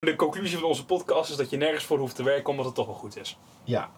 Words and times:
De 0.00 0.16
conclusie 0.16 0.58
van 0.58 0.68
onze 0.68 0.84
podcast 0.84 1.30
is 1.30 1.36
dat 1.36 1.50
je 1.50 1.56
nergens 1.56 1.84
voor 1.84 1.98
hoeft 1.98 2.16
te 2.16 2.22
werken 2.22 2.50
omdat 2.50 2.64
het 2.66 2.74
toch 2.74 2.86
wel 2.86 2.94
goed 2.94 3.16
is. 3.18 3.38
Ja. 3.64 3.90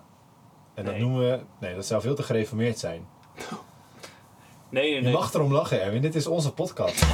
En 0.74 0.84
dat 0.84 0.92
Nee. 0.94 1.02
noemen 1.02 1.30
we... 1.30 1.40
Nee, 1.60 1.74
dat 1.74 1.86
zou 1.86 2.00
veel 2.02 2.14
te 2.14 2.22
gereformeerd 2.22 2.78
zijn. 2.78 3.06
Nee, 4.70 4.82
nee, 4.84 4.94
Je 4.94 5.00
nee. 5.00 5.12
mag 5.12 5.34
erom 5.34 5.52
lachen, 5.52 5.82
Erwin. 5.82 6.00
Dit 6.02 6.14
is 6.14 6.26
onze 6.26 6.52
podcast. 6.52 7.04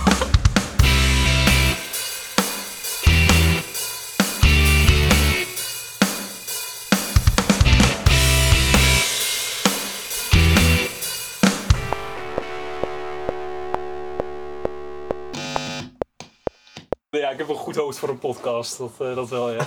Goed 17.99 18.05
voor 18.09 18.09
een 18.09 18.35
podcast. 18.35 18.79
Dat, 18.79 18.91
eh, 18.99 19.15
dat 19.15 19.29
wel, 19.29 19.51
ja. 19.53 19.67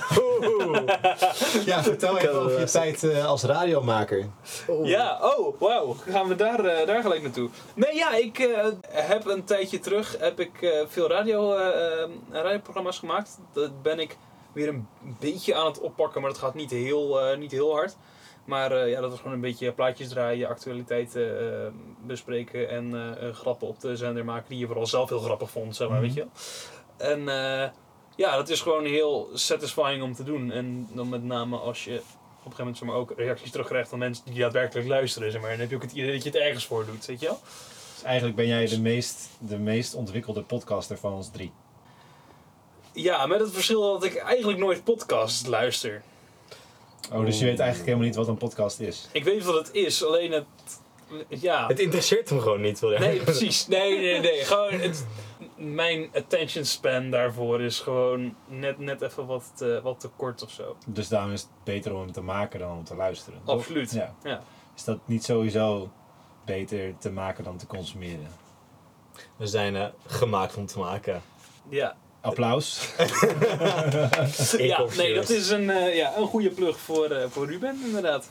Ja, 1.64 1.82
vertel 1.82 2.18
even 2.18 2.32
over 2.40 2.58
je 2.60 2.64
tijd 2.70 3.02
eh, 3.04 3.26
als 3.26 3.42
radiomaker. 3.42 4.26
Ja, 4.82 5.18
oh, 5.36 5.60
wauw. 5.60 5.96
Gaan 6.08 6.28
we 6.28 6.34
daar, 6.34 6.64
eh, 6.64 6.86
daar 6.86 7.02
gelijk 7.02 7.22
naartoe. 7.22 7.48
Nee, 7.74 7.94
ja, 7.94 8.14
ik 8.14 8.38
eh, 8.38 8.66
heb 8.90 9.26
een 9.26 9.44
tijdje 9.44 9.78
terug 9.78 10.16
heb 10.18 10.40
ik, 10.40 10.62
eh, 10.62 10.70
veel 10.88 11.08
radio, 11.08 11.54
eh, 11.56 12.02
eh, 12.02 12.08
radioprogramma's 12.32 12.98
gemaakt. 12.98 13.38
Dat 13.52 13.82
ben 13.82 13.98
ik 13.98 14.16
weer 14.52 14.68
een 14.68 14.88
beetje 15.20 15.54
aan 15.54 15.66
het 15.66 15.80
oppakken, 15.80 16.20
maar 16.20 16.30
dat 16.30 16.40
gaat 16.40 16.54
niet 16.54 16.70
heel, 16.70 17.20
eh, 17.20 17.38
niet 17.38 17.50
heel 17.52 17.72
hard. 17.72 17.96
Maar 18.44 18.72
eh, 18.72 18.90
ja, 18.90 19.00
dat 19.00 19.10
was 19.10 19.18
gewoon 19.18 19.34
een 19.34 19.40
beetje 19.40 19.72
plaatjes 19.72 20.08
draaien, 20.08 20.48
actualiteiten 20.48 21.72
bespreken 22.06 22.68
en 22.68 23.16
grappen 23.34 23.68
op 23.68 23.80
de 23.80 23.96
zender 23.96 24.24
maken 24.24 24.48
die 24.48 24.58
je 24.58 24.66
vooral 24.66 24.86
zelf 24.86 25.08
heel 25.08 25.18
grappig 25.18 25.50
vond, 25.50 25.76
zeg 25.76 25.88
maar, 25.88 25.96
Mhm. 26.00 26.06
weet 26.06 26.14
je 26.16 26.20
wel. 26.20 26.30
En 27.12 27.28
eh, 27.28 27.68
ja, 28.20 28.36
dat 28.36 28.48
is 28.48 28.60
gewoon 28.60 28.84
heel 28.84 29.30
satisfying 29.34 30.02
om 30.02 30.14
te 30.14 30.24
doen. 30.24 30.52
En 30.52 30.88
dan 30.92 31.08
met 31.08 31.24
name 31.24 31.56
als 31.56 31.84
je 31.84 31.90
op 31.90 31.98
een 31.98 32.02
gegeven 32.34 32.58
moment 32.58 32.78
zeg 32.78 32.88
maar, 32.88 32.96
ook 32.96 33.12
reacties 33.16 33.50
terugkrijgt 33.50 33.88
van 33.88 33.98
mensen 33.98 34.24
die 34.24 34.38
daadwerkelijk 34.40 34.88
luisteren. 34.88 35.30
Zeg 35.30 35.40
maar. 35.40 35.50
En 35.50 35.58
dan 35.58 35.68
heb 35.68 35.70
je 35.70 35.76
ook 35.76 35.90
het 35.90 35.92
idee 35.92 36.12
dat 36.12 36.22
je 36.22 36.30
het 36.30 36.38
ergens 36.38 36.66
voor 36.66 36.86
doet, 36.86 37.06
weet 37.06 37.20
je 37.20 37.26
wel? 37.26 37.40
Dus 37.94 38.02
eigenlijk 38.02 38.36
ben 38.36 38.46
jij 38.46 38.66
de 38.66 38.80
meest, 38.80 39.28
de 39.38 39.58
meest 39.58 39.94
ontwikkelde 39.94 40.42
podcaster 40.42 40.98
van 40.98 41.12
ons 41.12 41.30
drie. 41.30 41.52
Ja, 42.92 43.26
met 43.26 43.40
het 43.40 43.52
verschil 43.52 43.92
dat 43.92 44.04
ik 44.04 44.16
eigenlijk 44.16 44.58
nooit 44.58 44.84
podcasts 44.84 45.46
luister. 45.46 46.02
Oh, 47.12 47.24
dus 47.24 47.38
je 47.38 47.44
weet 47.44 47.58
eigenlijk 47.58 47.88
helemaal 47.88 48.06
niet 48.06 48.16
wat 48.16 48.28
een 48.28 48.36
podcast 48.36 48.80
is. 48.80 49.08
Ik 49.12 49.24
weet 49.24 49.44
wat 49.44 49.54
het 49.54 49.74
is, 49.74 50.04
alleen 50.04 50.32
het... 50.32 50.46
Ja. 51.28 51.66
Het 51.66 51.78
interesseert 51.78 52.28
hem 52.28 52.40
gewoon 52.40 52.60
niet, 52.60 52.80
wil 52.80 52.92
je 52.92 52.98
Nee, 52.98 53.20
precies. 53.20 53.66
Nee, 53.66 53.98
nee, 53.98 54.20
nee. 54.20 54.44
Gewoon 54.44 54.72
het, 54.72 55.04
mijn 55.60 56.10
attention 56.14 56.64
span 56.64 57.10
daarvoor 57.10 57.60
is 57.60 57.80
gewoon 57.80 58.36
net, 58.46 58.78
net 58.78 59.02
even 59.02 59.26
wat 59.26 59.52
te, 59.56 59.80
wat 59.82 60.00
te 60.00 60.08
kort 60.16 60.42
of 60.42 60.50
zo. 60.50 60.76
Dus 60.86 61.08
daarom 61.08 61.32
is 61.32 61.40
het 61.40 61.50
beter 61.64 61.94
om 61.94 62.00
hem 62.00 62.12
te 62.12 62.20
maken 62.20 62.60
dan 62.60 62.76
om 62.76 62.84
te 62.84 62.94
luisteren. 62.94 63.40
Absoluut. 63.44 63.92
Ja. 63.92 64.14
Ja. 64.22 64.42
Is 64.76 64.84
dat 64.84 64.98
niet 65.04 65.24
sowieso 65.24 65.90
beter 66.44 66.98
te 66.98 67.10
maken 67.10 67.44
dan 67.44 67.56
te 67.56 67.66
consumeren? 67.66 68.28
We 69.36 69.46
zijn 69.46 69.76
eh, 69.76 69.86
gemaakt 70.06 70.56
om 70.56 70.66
te 70.66 70.78
maken. 70.78 71.22
Ja. 71.68 71.96
Applaus. 72.20 72.80
Ja, 74.58 74.84
nee, 74.96 75.14
dat 75.14 75.28
is 75.28 75.50
een, 75.50 75.70
eh, 75.70 75.96
ja, 75.96 76.16
een 76.16 76.26
goede 76.26 76.50
plug 76.50 76.78
voor, 76.78 77.04
eh, 77.10 77.28
voor 77.28 77.46
Ruben, 77.46 77.80
inderdaad. 77.84 78.30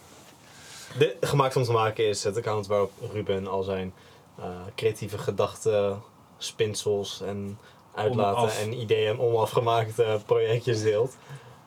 De 0.97 1.17
gemaakt 1.21 1.55
om 1.55 1.63
te 1.63 1.71
maken 1.71 2.07
is 2.07 2.23
het 2.23 2.37
account 2.37 2.67
waarop 2.67 2.91
Ruben 3.11 3.47
al 3.47 3.63
zijn 3.63 3.93
eh, 4.39 4.45
creatieve 4.75 5.17
gedachten, 5.17 6.01
spinsels 6.39 7.21
en 7.21 7.59
uitlaten 7.95 8.41
Onaf. 8.41 8.61
en 8.61 8.79
ideeën 8.79 9.19
onafgemaakte 9.19 10.19
projectjes 10.25 10.81
deelt. 10.81 11.17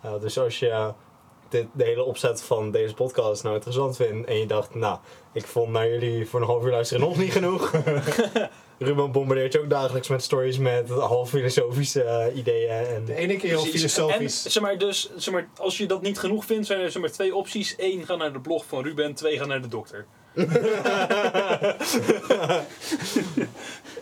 Eh, 0.03 0.13
dus 0.21 0.39
als 0.39 0.59
je 0.59 0.93
dit, 1.49 1.67
de 1.73 1.85
hele 1.85 2.05
opzet 2.05 2.43
van 2.43 2.71
deze 2.71 2.95
podcast 2.95 3.43
nou 3.43 3.55
interessant 3.55 3.97
vindt 3.97 4.29
en 4.29 4.39
je 4.39 4.47
dacht, 4.47 4.75
nou, 4.75 4.99
ik 5.33 5.47
vond 5.47 5.73
naar 5.73 5.89
jullie 5.89 6.29
voor 6.29 6.41
een 6.41 6.47
half 6.47 6.65
uur 6.65 6.71
luisteren 6.71 7.03
nog 7.03 7.17
niet 7.17 7.33
genoeg. 7.33 7.71
Ruben 8.79 9.13
bombardeert 9.13 9.53
je 9.53 9.61
ook 9.61 9.71
dagelijks 9.71 10.09
met 10.09 10.23
stories 10.23 10.59
met 10.59 10.89
half 10.89 11.29
filosofische 11.29 12.03
eh, 12.03 12.37
ideeën. 12.37 12.71
En 12.71 13.05
De 13.05 13.15
ene 13.15 13.37
keer 13.37 13.51
heel 13.51 13.65
filosofisch. 13.65 14.45
En 14.45 14.51
zeg 14.51 14.63
maar, 14.63 14.79
dus, 14.79 15.11
zeg 15.17 15.35
maar, 15.35 15.49
als 15.57 15.79
je 15.79 15.87
dat 15.87 16.03
niet 16.03 16.19
genoeg 16.19 16.45
vindt, 16.45 16.67
zijn 16.67 16.81
er 16.81 16.91
zeg 16.91 17.03
maar, 17.03 17.11
twee 17.11 17.35
opties. 17.35 17.75
Eén, 17.79 18.07
ga 18.07 18.17
naar 18.17 18.33
de 18.33 18.41
blog 18.41 18.65
van 18.67 18.83
Ruben. 18.83 19.15
Twee, 19.15 19.39
ga 19.39 19.47
naar 19.47 19.63
de 19.63 19.69
dokter. 19.69 20.07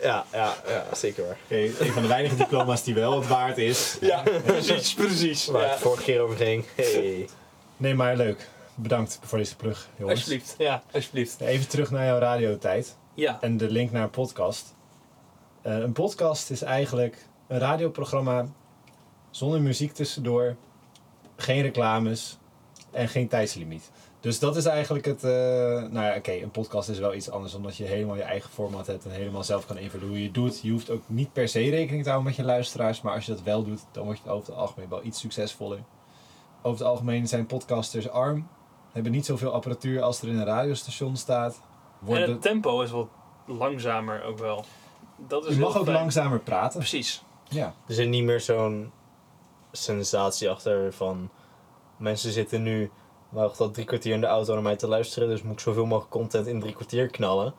ja, 0.01 0.25
ja, 0.31 0.55
ja, 0.67 0.85
zeker 0.95 1.25
waar. 1.25 1.37
Een 1.47 1.71
van 1.93 2.01
de 2.01 2.07
weinige 2.07 2.35
diploma's 2.35 2.83
die 2.83 2.93
wel 2.93 3.15
wat 3.15 3.27
waard 3.27 3.57
is. 3.57 3.97
Ja, 4.01 4.23
precies, 4.45 4.93
precies. 4.93 5.45
Waar 5.45 5.61
Ja. 5.61 5.69
het 5.69 5.79
vorige 5.79 6.03
keer 6.03 6.19
over 6.21 6.35
ging. 6.35 6.65
Hey. 6.75 7.29
Nee, 7.77 7.93
maar 7.95 8.15
leuk. 8.15 8.49
Bedankt 8.75 9.19
voor 9.23 9.37
deze 9.37 9.55
plug, 9.55 9.87
jongens. 9.97 10.19
Alsjeblieft. 10.19 10.55
Ja, 10.57 10.83
alsjeblieft. 10.91 11.39
Even 11.39 11.67
terug 11.67 11.91
naar 11.91 12.05
jouw 12.05 12.19
radiotijd 12.19 12.95
Ja. 13.13 13.37
en 13.41 13.57
de 13.57 13.69
link 13.71 13.91
naar 13.91 14.03
een 14.03 14.09
podcast. 14.09 14.73
Eh, 15.61 15.77
een 15.77 15.91
podcast 15.93 16.49
is 16.49 16.61
eigenlijk 16.61 17.17
een 17.47 17.59
radioprogramma 17.59 18.45
zonder 19.31 19.61
muziek 19.61 19.93
tussendoor, 19.93 20.55
geen 21.35 21.61
reclames 21.61 22.37
en 22.91 23.07
geen 23.09 23.27
tijdslimiet. 23.27 23.91
Dus 24.21 24.39
dat 24.39 24.55
is 24.55 24.65
eigenlijk 24.65 25.05
het. 25.05 25.23
eh, 25.23 25.31
nou 25.89 26.05
ja, 26.05 26.15
oké, 26.15 26.31
een 26.31 26.51
podcast 26.51 26.89
is 26.89 26.99
wel 26.99 27.13
iets 27.13 27.29
anders 27.29 27.53
omdat 27.53 27.77
je 27.77 27.83
helemaal 27.83 28.15
je 28.15 28.21
eigen 28.21 28.49
format 28.49 28.87
hebt 28.87 29.05
en 29.05 29.11
helemaal 29.11 29.43
zelf 29.43 29.65
kan 29.65 29.77
invullen 29.77 30.07
hoe 30.07 30.17
je 30.17 30.23
het 30.25 30.33
doet. 30.33 30.61
Je 30.61 30.71
hoeft 30.71 30.89
ook 30.89 31.01
niet 31.05 31.33
per 31.33 31.47
se 31.47 31.69
rekening 31.69 32.03
te 32.03 32.09
houden 32.09 32.29
met 32.31 32.39
je 32.39 32.45
luisteraars, 32.45 33.01
maar 33.01 33.13
als 33.13 33.25
je 33.25 33.31
dat 33.31 33.43
wel 33.43 33.63
doet, 33.63 33.85
dan 33.91 34.05
word 34.05 34.19
je 34.23 34.29
over 34.29 34.47
het 34.47 34.57
algemeen 34.57 34.89
wel 34.89 35.03
iets 35.03 35.19
succesvoller. 35.19 35.79
Over 36.61 36.79
het 36.79 36.87
algemeen 36.87 37.27
zijn 37.27 37.45
podcasters 37.45 38.09
arm, 38.09 38.47
hebben 38.91 39.11
niet 39.11 39.25
zoveel 39.25 39.53
apparatuur 39.53 40.01
als 40.01 40.21
er 40.21 40.27
in 40.27 40.37
een 40.37 40.45
radiostation 40.45 41.17
staat. 41.17 41.61
En 42.07 42.21
het 42.21 42.41
tempo 42.41 42.81
is 42.81 42.91
wat 42.91 43.07
langzamer 43.45 44.23
ook 44.23 44.37
wel. 44.37 44.65
Dat 45.27 45.45
is 45.45 45.53
je 45.55 45.59
mag 45.61 45.77
ook 45.77 45.83
fijn. 45.83 45.95
langzamer 45.97 46.39
praten. 46.39 46.79
Precies. 46.79 47.23
Ja. 47.49 47.73
Er 47.87 47.93
zit 47.93 48.09
niet 48.09 48.23
meer 48.23 48.39
zo'n 48.41 48.91
sensatie 49.71 50.49
achter 50.49 50.93
van 50.93 51.29
mensen 51.97 52.31
zitten 52.31 52.63
nu 52.63 52.91
wacht 53.31 53.57
dat 53.57 53.73
drie 53.73 53.85
kwartier 53.85 54.13
in 54.13 54.21
de 54.21 54.27
auto 54.27 54.53
naar 54.53 54.61
mij 54.61 54.75
te 54.75 54.87
luisteren, 54.87 55.29
dus 55.29 55.41
moet 55.41 55.53
ik 55.53 55.59
zoveel 55.59 55.85
mogelijk 55.85 56.11
content 56.11 56.47
in 56.47 56.59
drie 56.59 56.73
kwartier 56.73 57.07
knallen. 57.07 57.53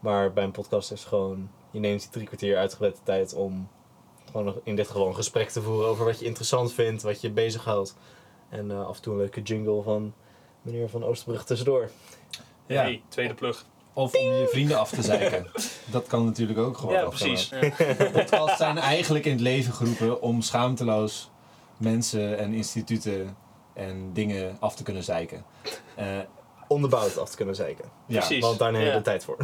Maar 0.00 0.32
bij 0.32 0.44
een 0.44 0.50
podcast 0.50 0.92
is 0.92 1.04
gewoon, 1.04 1.50
je 1.70 1.80
neemt 1.80 2.00
die 2.00 2.10
drie 2.10 2.26
kwartier 2.26 2.56
uitgebreid 2.56 2.94
de 2.94 3.02
tijd 3.04 3.34
om 3.34 3.68
gewoon 4.24 4.44
nog 4.44 4.56
in 4.62 4.76
dit 4.76 4.86
geval 4.86 5.06
een 5.06 5.14
gesprek 5.14 5.48
te 5.48 5.62
voeren 5.62 5.88
over 5.88 6.04
wat 6.04 6.18
je 6.18 6.24
interessant 6.24 6.72
vindt, 6.72 7.02
wat 7.02 7.20
je 7.20 7.30
bezighoudt. 7.30 7.96
En 8.48 8.70
eh, 8.70 8.86
af 8.86 8.96
en 8.96 9.02
toe 9.02 9.12
een 9.12 9.18
leuke 9.18 9.42
jingle 9.42 9.82
van 9.82 10.14
meneer 10.62 10.88
Van 10.88 11.04
Oosterbrug 11.04 11.44
tussendoor. 11.44 11.90
ja. 12.66 12.82
Hey, 12.82 13.02
tweede 13.08 13.34
plug. 13.34 13.64
Of 13.92 14.14
om 14.14 14.20
je 14.20 14.48
vrienden 14.50 14.78
af 14.78 14.90
te 14.90 15.02
zeiken. 15.02 15.46
Dat 15.90 16.06
kan 16.06 16.24
natuurlijk 16.24 16.58
ook 16.58 16.78
gewoon. 16.78 16.94
Ja, 16.94 17.08
precies. 17.08 17.48
Ja. 17.48 18.10
Podcasts 18.12 18.56
zijn 18.56 18.78
eigenlijk 18.78 19.24
in 19.24 19.32
het 19.32 19.40
leven 19.40 19.72
geroepen 19.72 20.20
om 20.20 20.40
schaamteloos 20.42 21.30
mensen 21.76 22.38
en 22.38 22.52
instituten 22.52 23.36
en 23.76 24.12
dingen 24.12 24.56
af 24.60 24.74
te 24.76 24.82
kunnen 24.82 25.02
zeiken. 25.04 25.44
Eh, 25.94 26.06
Onderbouwd 26.68 27.18
af 27.18 27.30
te 27.30 27.36
kunnen 27.36 27.54
zeiken. 27.54 27.84
ja, 28.06 28.18
Precies. 28.18 28.42
Want 28.44 28.58
daar 28.58 28.72
neem 28.72 28.80
je 28.80 28.86
Ja. 28.86 28.94
de 28.96 29.02
tijd 29.02 29.24
voor. 29.24 29.36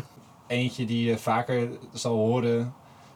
eentje 0.47 0.84
die 0.84 1.04
je 1.10 1.19
vaker 1.19 1.69
zal 1.93 2.15
horen, 2.16 2.75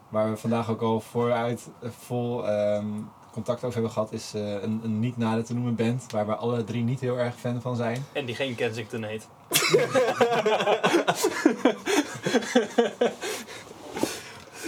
waar 0.09 0.29
we 0.29 0.37
vandaag 0.37 0.69
ook 0.69 0.81
al 0.81 0.99
vooruit 0.99 1.67
vol 1.81 2.47
ehm, 2.47 2.85
contact 3.31 3.59
over 3.63 3.73
hebben 3.73 3.91
gehad, 3.91 4.11
is 4.11 4.31
eh, 4.35 4.41
een, 4.51 4.81
een 4.83 4.99
niet 4.99 5.17
nader 5.17 5.43
te 5.45 5.53
noemen 5.53 5.75
band, 5.75 6.05
waar 6.11 6.25
we 6.27 6.35
alle 6.35 6.63
drie 6.63 6.83
niet 6.83 6.99
heel 6.99 7.17
erg 7.17 7.35
fan 7.39 7.61
van 7.61 7.75
zijn. 7.75 8.05
En 8.13 8.25
die 8.25 8.35
geen 8.35 8.55
Kensington 8.55 9.03
heet. 9.03 9.27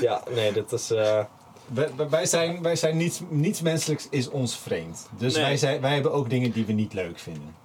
Ja, 0.01 0.23
nee, 0.29 0.51
dat 0.53 0.71
is... 0.71 0.91
eh, 0.91 1.23
Wij, 2.09 2.25
zijn, 2.25 2.61
wij 2.61 2.75
zijn 2.75 2.97
niets, 2.97 3.21
niets 3.29 3.61
menselijks 3.61 4.07
is 4.09 4.29
ons 4.29 4.57
vreemd. 4.57 5.07
Dus 5.17 5.33
Nee. 5.33 5.43
wij, 5.43 5.57
zijn, 5.57 5.81
wij 5.81 5.93
hebben 5.93 6.11
ook 6.13 6.29
dingen 6.29 6.51
die 6.51 6.65
we 6.65 6.71
niet 6.73 6.93
leuk 6.93 7.19
vinden. 7.19 7.55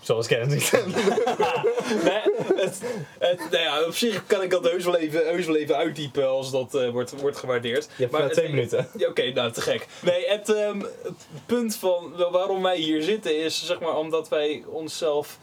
zoals 0.00 0.26
Kensington. 0.26 0.90
nee, 2.04 2.22
het, 2.54 2.80
het, 3.18 3.38
nou 3.50 3.56
ja, 3.62 3.84
op 3.84 3.94
zich 3.94 4.26
kan 4.26 4.42
ik 4.42 4.50
dat 4.50 4.64
heus 4.70 4.84
wel 4.84 4.96
even, 4.96 5.26
heus 5.26 5.46
wel 5.46 5.56
even 5.56 5.76
uitdiepen 5.76 6.28
als 6.28 6.50
dat 6.50 6.74
eh, 6.74 6.90
wordt, 6.90 7.20
wordt 7.20 7.36
gewaardeerd. 7.36 7.84
Je 7.84 7.92
hebt 8.02 8.12
Maar 8.12 8.22
het- 8.22 8.32
twee 8.32 8.48
minuten. 8.48 8.88
Ja, 8.96 9.08
Oké, 9.08 9.32
nou 9.32 9.52
te 9.52 9.60
gek. 9.60 9.86
Nee, 10.02 10.28
het, 10.28 10.54
ehm, 10.54 10.80
het 10.80 11.14
punt 11.46 11.76
van 11.76 12.12
waarom 12.30 12.62
wij 12.62 12.76
hier 12.76 13.02
zitten 13.02 13.44
is 13.44 13.66
zeg 13.66 13.80
maar 13.80 13.96
omdat 13.96 14.28
wij 14.28 14.62
onszelf 14.66 15.38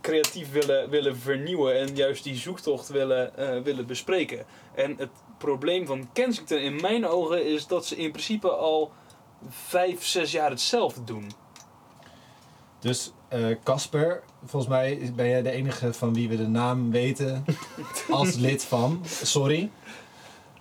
creatief 0.00 0.52
willen, 0.52 0.90
willen 0.90 1.16
vernieuwen 1.16 1.74
en 1.78 1.96
juist 1.96 2.24
die 2.24 2.36
zoektocht 2.36 2.88
willen, 2.88 3.36
eh, 3.36 3.60
willen 3.62 3.86
bespreken. 3.86 4.44
En 4.74 4.94
het 4.98 5.08
probleem 5.40 5.86
van 5.86 6.08
Kensington 6.12 6.58
in 6.58 6.80
mijn 6.80 7.06
ogen 7.06 7.46
is 7.46 7.66
dat 7.66 7.86
ze 7.86 7.96
in 7.96 8.10
principe 8.10 8.48
al 8.50 8.92
vijf, 9.48 10.04
zes 10.04 10.32
jaar 10.32 10.50
hetzelfde 10.50 11.04
doen. 11.04 11.30
Dus 12.78 13.12
eh, 13.28 13.46
Casper, 13.64 14.22
volgens 14.44 14.70
mij 14.72 15.12
ben 15.16 15.28
jij 15.28 15.42
de 15.42 15.50
enige 15.50 15.92
van 15.92 16.14
wie 16.14 16.28
we 16.28 16.36
de 16.36 16.48
naam 16.48 16.90
weten 16.90 17.44
als 18.10 18.34
lid 18.34 18.64
van. 18.64 19.00
Sorry. 19.22 19.70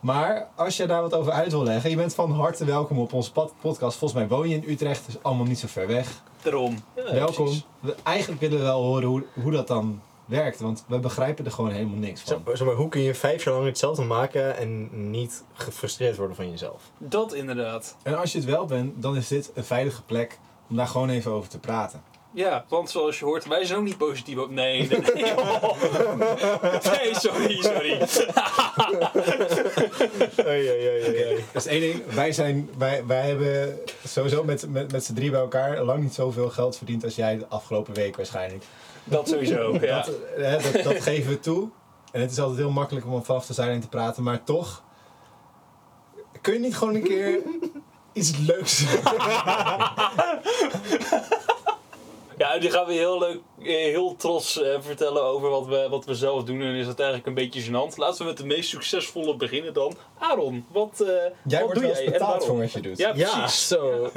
Maar 0.01 0.47
als 0.55 0.77
je 0.77 0.85
daar 0.85 1.01
wat 1.01 1.13
over 1.13 1.31
uit 1.31 1.51
wil 1.51 1.63
leggen, 1.63 1.89
je 1.89 1.95
bent 1.95 2.13
van 2.13 2.31
harte 2.31 2.65
welkom 2.65 2.99
op 2.99 3.13
onze 3.13 3.31
pod- 3.31 3.53
podcast. 3.61 3.97
Volgens 3.97 4.19
mij 4.19 4.29
woon 4.29 4.49
je 4.49 4.55
in 4.55 4.63
Utrecht, 4.71 5.05
dus 5.05 5.23
allemaal 5.23 5.45
niet 5.45 5.59
zo 5.59 5.67
ver 5.67 5.87
weg. 5.87 6.23
Daarom. 6.41 6.77
Ja, 6.95 7.13
welkom. 7.13 7.61
We, 7.79 7.95
eigenlijk 8.03 8.41
willen 8.41 8.57
we 8.57 8.63
wel 8.63 8.83
horen 8.83 9.07
hoe, 9.07 9.23
hoe 9.41 9.51
dat 9.51 9.67
dan 9.67 10.01
werkt, 10.29 10.59
want 10.59 10.83
we 10.87 10.99
begrijpen 10.99 11.45
er 11.45 11.51
gewoon 11.51 11.71
helemaal 11.71 11.97
niks 11.97 12.21
van. 12.21 12.41
zeg 12.45 12.67
maar, 12.67 12.75
hoe 12.75 12.89
kun 12.89 13.01
je 13.01 13.15
vijf 13.15 13.43
jaar 13.43 13.53
lang 13.53 13.65
hetzelfde 13.65 14.03
maken 14.03 14.57
en 14.57 14.89
niet 15.11 15.43
gefrustreerd 15.53 16.17
worden 16.17 16.35
van 16.35 16.49
jezelf? 16.49 16.91
Dat 16.97 17.33
inderdaad. 17.33 17.95
En 18.03 18.17
als 18.17 18.31
je 18.31 18.37
het 18.37 18.47
wel 18.47 18.65
bent, 18.65 19.01
dan 19.01 19.15
is 19.15 19.27
dit 19.27 19.51
een 19.53 19.63
veilige 19.63 20.03
plek 20.03 20.39
om 20.69 20.75
daar 20.75 20.87
gewoon 20.87 21.09
even 21.09 21.31
over 21.31 21.49
te 21.49 21.59
praten. 21.59 22.03
Ja, 22.31 22.65
want 22.67 22.89
zoals 22.89 23.19
je 23.19 23.25
hoort, 23.25 23.47
wij 23.47 23.65
zijn 23.65 23.79
ook 23.79 23.85
niet 23.85 23.97
positief 23.97 24.37
op. 24.37 24.49
Nee, 24.49 24.87
nee, 24.87 24.99
nee. 24.99 25.33
Nee, 26.83 27.15
sorry, 27.15 27.61
sorry. 27.61 27.91
Oei, 30.47 30.69
oei, 30.69 30.89
oei. 31.27 31.43
Dat 31.51 31.65
is 31.65 31.71
één 31.71 31.79
ding. 31.81 32.03
Wij, 32.05 32.31
zijn, 32.31 32.69
wij, 32.77 33.05
wij 33.05 33.27
hebben 33.27 33.79
sowieso 34.07 34.43
met, 34.43 34.69
met, 34.69 34.91
met 34.91 35.03
z'n 35.03 35.13
drie 35.13 35.31
bij 35.31 35.39
elkaar 35.39 35.83
lang 35.83 36.01
niet 36.01 36.13
zoveel 36.13 36.49
geld 36.49 36.77
verdiend 36.77 37.03
als 37.03 37.15
jij 37.15 37.37
de 37.37 37.47
afgelopen 37.47 37.93
week 37.93 38.15
waarschijnlijk. 38.15 38.63
Dat 39.09 39.27
sowieso, 39.27 39.77
ja. 39.81 40.01
Dat, 40.01 40.15
eh, 40.38 40.73
dat, 40.73 40.83
dat 40.83 41.01
geven 41.01 41.31
we 41.31 41.39
toe. 41.39 41.69
En 42.11 42.21
het 42.21 42.31
is 42.31 42.39
altijd 42.39 42.57
heel 42.57 42.71
makkelijk 42.71 43.06
om 43.06 43.23
vanaf 43.23 43.45
de 43.45 43.53
zijlijn 43.53 43.81
te 43.81 43.89
praten, 43.89 44.23
maar 44.23 44.44
toch. 44.44 44.83
Kun 46.41 46.53
je 46.53 46.59
niet 46.59 46.77
gewoon 46.77 46.95
een 46.95 47.03
keer 47.03 47.39
iets 48.13 48.38
leuks. 48.38 48.83
Ja, 52.39 52.57
die 52.57 52.71
gaan 52.71 52.85
we 52.85 52.94
heel 52.94 53.19
leuk, 53.19 53.39
eh, 53.59 53.65
heel 53.67 54.15
trots 54.15 54.61
eh, 54.61 54.75
vertellen 54.79 55.23
over 55.23 55.50
wat 55.50 55.65
we, 55.67 55.88
wat 55.89 56.05
we 56.05 56.15
zelf 56.15 56.44
doen. 56.44 56.62
En 56.62 56.75
is 56.75 56.85
dat 56.85 57.00
eigenlijk 57.00 57.27
een 57.27 57.33
beetje 57.33 57.63
gênant. 57.63 57.95
Laten 57.95 58.17
we 58.17 58.23
met 58.23 58.38
de 58.38 58.45
meest 58.45 58.69
succesvolle 58.69 59.35
beginnen 59.35 59.73
dan. 59.73 59.94
Aaron, 60.19 60.65
wat, 60.71 61.01
eh 61.01 61.07
Jij 61.07 61.31
wat 61.44 61.59
wordt 61.59 61.79
doe 61.79 61.89
eens 61.89 61.97
jij 61.97 62.05
en 62.05 62.12
betaald 62.12 62.45
voor 62.45 62.57
wat 62.57 62.71
je 62.71 62.81
doet. 62.81 62.97
Ja, 62.97 63.12
Ja, 63.15 63.38
precies. 63.38 63.67
zo. 63.67 64.09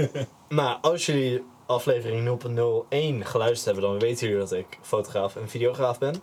maar 0.49 0.75
als 0.91 1.07
jullie 1.07 1.43
aflevering 1.67 2.41
0.01 3.23 3.27
geluisterd 3.27 3.65
hebben, 3.65 3.83
dan 3.83 3.99
weten 3.99 4.27
jullie 4.27 4.43
dat 4.43 4.53
ik 4.53 4.79
fotograaf 4.81 5.37
en 5.37 5.49
videograaf 5.49 5.99
ben. 5.99 6.23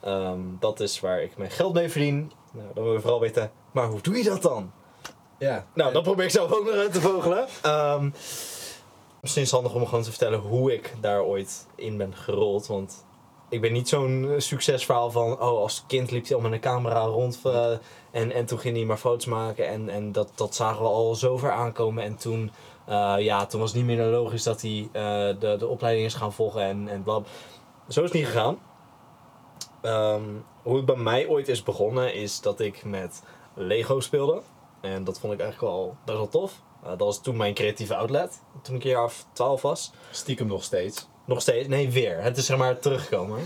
Ehm, 0.00 0.40
dat 0.60 0.80
is 0.80 1.00
waar 1.00 1.22
ik 1.22 1.36
mijn 1.36 1.50
geld 1.50 1.74
mee 1.74 1.88
verdien. 1.88 2.32
Nou, 2.52 2.68
dan 2.74 2.84
wil 2.84 2.92
je 2.92 3.00
vooral 3.00 3.20
weten, 3.20 3.50
maar 3.72 3.86
hoe 3.86 4.00
doe 4.00 4.16
je 4.16 4.24
dat 4.24 4.42
dan? 4.42 4.72
Ja. 5.38 5.66
Nou, 5.74 5.92
dat 5.92 6.02
probeer 6.02 6.24
ik 6.24 6.30
zelf 6.30 6.52
ook 6.52 6.64
nog 6.64 6.74
uit 6.74 6.92
te 6.92 7.00
vogelen. 7.00 7.46
Ehm, 7.62 8.10
misschien 9.20 9.42
is 9.42 9.50
het 9.50 9.60
handig 9.60 9.74
om 9.74 9.86
gewoon 9.86 10.02
te 10.02 10.10
vertellen 10.10 10.38
hoe 10.38 10.72
ik 10.72 10.94
daar 11.00 11.22
ooit 11.22 11.66
in 11.74 11.96
ben 11.96 12.16
gerold. 12.16 12.66
Want 12.66 13.04
ik 13.54 13.60
ben 13.60 13.72
niet 13.72 13.88
zo'n 13.88 14.30
eh, 14.30 14.38
succesverhaal 14.38 15.10
van... 15.10 15.32
Oh, 15.32 15.40
als 15.40 15.84
kind 15.86 16.10
liep 16.10 16.26
hij 16.26 16.36
al 16.36 16.42
met 16.42 16.52
een 16.52 16.60
camera 16.60 17.04
rond. 17.04 17.40
eh, 17.44 17.70
en, 18.10 18.32
en 18.32 18.46
toen 18.46 18.58
ging 18.58 18.76
hij 18.76 18.84
maar 18.84 18.96
foto's 18.96 19.26
maken. 19.26 19.68
En, 19.68 19.88
en 19.88 20.12
dat, 20.12 20.30
dat 20.34 20.54
zagen 20.54 20.82
we 20.82 20.88
al 20.88 21.14
zover 21.14 21.50
aankomen. 21.50 22.04
En 22.04 22.16
toen, 22.16 22.50
eh, 22.86 23.14
ja, 23.18 23.46
toen 23.46 23.60
was 23.60 23.72
het 23.72 23.84
niet 23.84 23.96
meer 23.96 24.06
logisch 24.06 24.42
dat 24.42 24.60
hij 24.60 24.88
de, 25.38 25.56
de 25.58 25.66
opleiding 25.66 26.06
is 26.06 26.14
gaan 26.14 26.32
volgen. 26.32 26.62
En, 26.62 26.88
en 26.88 27.02
blab. 27.02 27.26
Zo 27.88 28.02
is 28.02 28.10
het 28.10 28.18
niet 28.18 28.26
gegaan. 28.26 28.58
Ehm, 29.82 30.22
hoe 30.62 30.76
het 30.76 30.86
bij 30.86 30.96
mij 30.96 31.28
ooit 31.28 31.48
is 31.48 31.62
begonnen 31.62 32.14
is 32.14 32.40
dat 32.40 32.60
ik 32.60 32.84
met 32.84 33.22
Lego 33.54 34.00
speelde. 34.00 34.42
En 34.80 35.04
dat 35.04 35.18
vond 35.18 35.32
ik 35.32 35.40
eigenlijk 35.40 35.72
wel 35.72 35.96
best 36.04 36.18
wel 36.18 36.28
tof. 36.28 36.60
Dat 36.82 36.98
was 36.98 37.22
toen 37.22 37.36
mijn 37.36 37.54
creatieve 37.54 37.96
outlet. 37.96 38.42
Toen 38.62 38.74
ik 38.74 38.84
een 38.84 38.90
jaar 38.90 39.04
of 39.04 39.26
12 39.32 39.62
was. 39.62 39.92
Stiekem 40.10 40.46
nog 40.46 40.62
steeds. 40.62 41.08
Nog 41.24 41.40
steeds, 41.40 41.68
nee, 41.68 41.90
weer. 41.90 42.22
Het 42.22 42.36
is 42.36 42.46
zeg 42.46 42.56
maar 42.56 42.78
teruggekomen. 42.78 43.38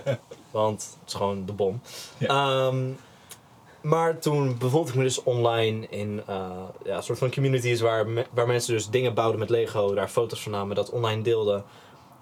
Want 0.50 0.82
het 0.82 1.08
is 1.08 1.14
gewoon 1.14 1.46
de 1.46 1.52
bom. 1.52 1.80
Ehm, 2.18 2.90
maar 3.80 4.18
toen 4.18 4.58
bevond 4.58 4.88
ik 4.88 4.94
me 4.94 5.02
dus 5.02 5.22
online 5.22 5.86
in 5.88 6.22
eh, 6.26 6.50
ja, 6.84 6.96
een 6.96 7.02
soort 7.02 7.18
van 7.18 7.30
communities 7.32 7.80
waar, 7.80 8.06
me- 8.06 8.26
waar 8.32 8.46
mensen 8.46 8.72
dus 8.74 8.88
dingen 8.88 9.14
bouwden 9.14 9.38
met 9.38 9.50
Lego, 9.50 9.94
daar 9.94 10.08
foto's 10.08 10.42
van 10.42 10.52
namen, 10.52 10.76
dat 10.76 10.90
online 10.90 11.22
deelden. 11.22 11.64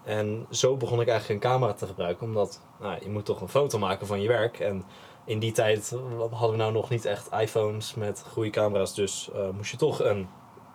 En 0.04 0.46
zo 0.50 0.76
begon 0.76 1.00
ik 1.00 1.08
eigenlijk 1.08 1.44
een 1.44 1.50
camera 1.50 1.72
te 1.72 1.86
gebruiken, 1.86 2.26
omdat 2.26 2.60
nou, 2.80 2.98
je 3.02 3.10
moet 3.10 3.24
toch 3.24 3.40
een 3.40 3.48
foto 3.48 3.78
maken 3.78 4.06
van 4.06 4.20
je 4.20 4.28
werk. 4.28 4.58
En 4.60 4.84
in 5.24 5.38
die 5.38 5.52
tijd 5.52 5.90
hadden 6.30 6.50
we 6.50 6.56
nou 6.56 6.72
nog 6.72 6.90
niet 6.90 7.04
echt 7.04 7.28
iPhones 7.40 7.94
met 7.94 8.24
goede 8.32 8.50
camera's, 8.50 8.94
dus 8.94 9.30
eh, 9.34 9.48
moest 9.56 9.70
je 9.70 9.76
toch 9.76 10.02
een 10.02 10.28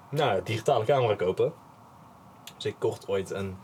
nou, 0.10 0.42
digitale 0.44 0.86
camera 0.86 1.16
kopen. 1.16 1.54
Dus 2.56 2.66
ik 2.66 2.76
kocht 2.80 3.08
ooit 3.08 3.30
een 3.30 3.58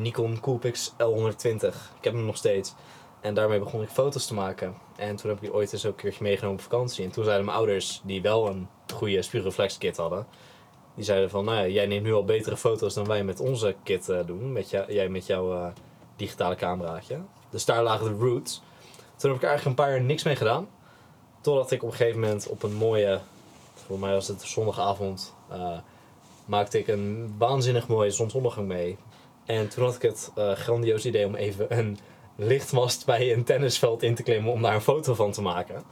Nikon 0.00 0.40
Coolpix 0.40 0.92
L120. 0.92 1.66
Ik 1.98 2.04
heb 2.04 2.12
hem 2.12 2.24
nog 2.24 2.36
steeds. 2.36 2.74
En 3.20 3.34
daarmee 3.34 3.58
begon 3.58 3.82
ik 3.82 3.88
foto's 3.88 4.26
te 4.26 4.34
maken. 4.34 4.74
En 4.96 5.16
toen 5.16 5.28
heb 5.28 5.38
ik 5.38 5.44
die 5.44 5.54
ooit 5.54 5.72
eens 5.72 5.86
ook 5.86 5.92
een 5.92 6.00
keertje 6.00 6.22
meegenomen 6.22 6.58
op 6.58 6.64
vakantie. 6.64 7.04
En 7.04 7.10
toen 7.10 7.24
zeiden 7.24 7.44
mijn 7.44 7.56
ouders, 7.56 8.00
die 8.04 8.22
wel 8.22 8.48
een 8.48 8.68
goede 8.94 9.22
spiegelreflex 9.22 9.78
kit 9.78 9.96
hadden. 9.96 10.26
Die 10.94 11.04
zeiden 11.04 11.30
van, 11.30 11.44
nou 11.44 11.58
ja, 11.58 11.66
jij 11.66 11.86
neemt 11.86 12.04
nu 12.04 12.12
al 12.12 12.24
betere 12.24 12.56
foto's 12.56 12.94
dan 12.94 13.06
wij 13.06 13.24
met 13.24 13.40
onze 13.40 13.76
kit 13.82 14.08
eh, 14.08 14.26
doen. 14.26 14.52
Met 14.52 14.70
jij 14.70 15.08
met 15.08 15.26
jouw 15.26 15.52
eh, 15.52 15.66
digitale 16.16 16.54
cameraatje. 16.54 17.18
Dus 17.50 17.64
daar 17.64 17.82
lagen 17.82 18.06
de 18.06 18.24
roots. 18.24 18.62
Toen 19.16 19.30
heb 19.30 19.40
ik 19.40 19.46
eigenlijk 19.46 19.64
een 19.64 19.84
paar 19.84 19.94
jaar 19.94 20.04
niks 20.04 20.22
mee 20.22 20.36
gedaan. 20.36 20.68
Totdat 21.40 21.70
ik 21.70 21.82
op 21.82 21.90
een 21.90 21.96
gegeven 21.96 22.20
moment 22.20 22.48
op 22.48 22.62
een 22.62 22.74
mooie, 22.74 23.20
voor 23.74 23.98
mij 23.98 24.12
was 24.12 24.28
het 24.28 24.42
zondagavond, 24.42 25.34
eh, 25.48 25.78
maakte 26.44 26.78
ik 26.78 26.88
een 26.88 27.34
waanzinnig 27.38 27.88
mooie 27.88 28.10
zonsondergang 28.10 28.66
mee. 28.66 28.96
En 29.50 29.68
toen 29.68 29.84
had 29.84 29.94
ik 29.94 30.02
het 30.02 30.30
eh 30.34 30.52
grandioos 30.52 31.06
idee 31.06 31.26
om 31.26 31.34
even 31.34 31.78
een 31.78 31.98
lichtmast 32.36 33.06
bij 33.06 33.32
een 33.32 33.44
tennisveld 33.44 34.02
in 34.02 34.14
te 34.14 34.22
klimmen 34.22 34.52
om 34.52 34.62
daar 34.62 34.74
een 34.74 34.80
foto 34.80 35.14
van 35.14 35.32
te 35.32 35.42
maken. 35.42 35.82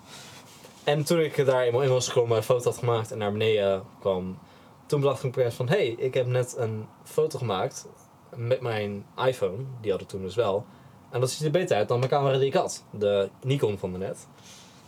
En 0.84 1.04
toen 1.04 1.20
ik 1.20 1.44
daar 1.44 1.62
eenmaal 1.62 1.82
in 1.82 1.88
was 1.88 2.08
gekomen, 2.08 2.36
een 2.36 2.42
foto 2.42 2.64
had 2.64 2.78
gemaakt 2.78 3.12
en 3.12 3.18
naar 3.18 3.32
beneden 3.32 3.82
kwam, 4.00 4.38
toen 4.86 5.00
bedacht 5.00 5.24
ik 5.24 5.36
opeens 5.38 5.54
van, 5.54 5.68
hé, 5.68 5.76
hey, 5.76 5.86
ik 5.88 6.14
heb 6.14 6.26
net 6.26 6.54
een 6.56 6.86
foto 7.04 7.38
gemaakt 7.38 7.86
met 8.36 8.60
mijn 8.60 9.06
iPhone, 9.26 9.64
die 9.80 9.90
had 9.90 10.00
ik 10.00 10.08
toen 10.08 10.22
dus 10.22 10.34
wel. 10.34 10.66
En 11.10 11.20
dat 11.20 11.30
ziet 11.30 11.44
er 11.44 11.50
beter 11.50 11.76
uit 11.76 11.88
dan 11.88 11.98
mijn 11.98 12.10
camera 12.10 12.38
die 12.38 12.46
ik 12.46 12.54
had, 12.54 12.84
de 12.90 13.28
Nikon 13.42 13.78
van 13.78 13.92
de 13.92 13.98
net. 13.98 14.26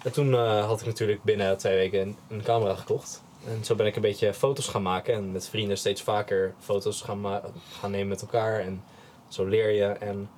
En 0.02 0.12
toen 0.12 0.34
eh, 0.34 0.66
had 0.66 0.80
ik 0.80 0.86
natuurlijk 0.86 1.22
binnen 1.22 1.58
twee 1.58 1.76
weken 1.76 2.00
een, 2.00 2.16
een 2.28 2.42
camera 2.42 2.74
gekocht. 2.74 3.22
En 3.46 3.64
zo 3.64 3.74
ben 3.74 3.86
ik 3.86 3.96
een 3.96 4.02
beetje 4.02 4.34
foto's 4.34 4.68
gaan 4.68 4.82
maken 4.82 5.14
en 5.14 5.32
met 5.32 5.48
vrienden 5.48 5.78
steeds 5.78 6.02
vaker 6.02 6.54
foto's 6.58 7.02
gaan, 7.02 7.40
gaan 7.78 7.90
nemen 7.90 8.08
met 8.08 8.20
elkaar. 8.20 8.60
En 8.60 8.84
zo 9.28 9.44
leer 9.44 9.70
je. 9.70 9.84
En 9.86 10.30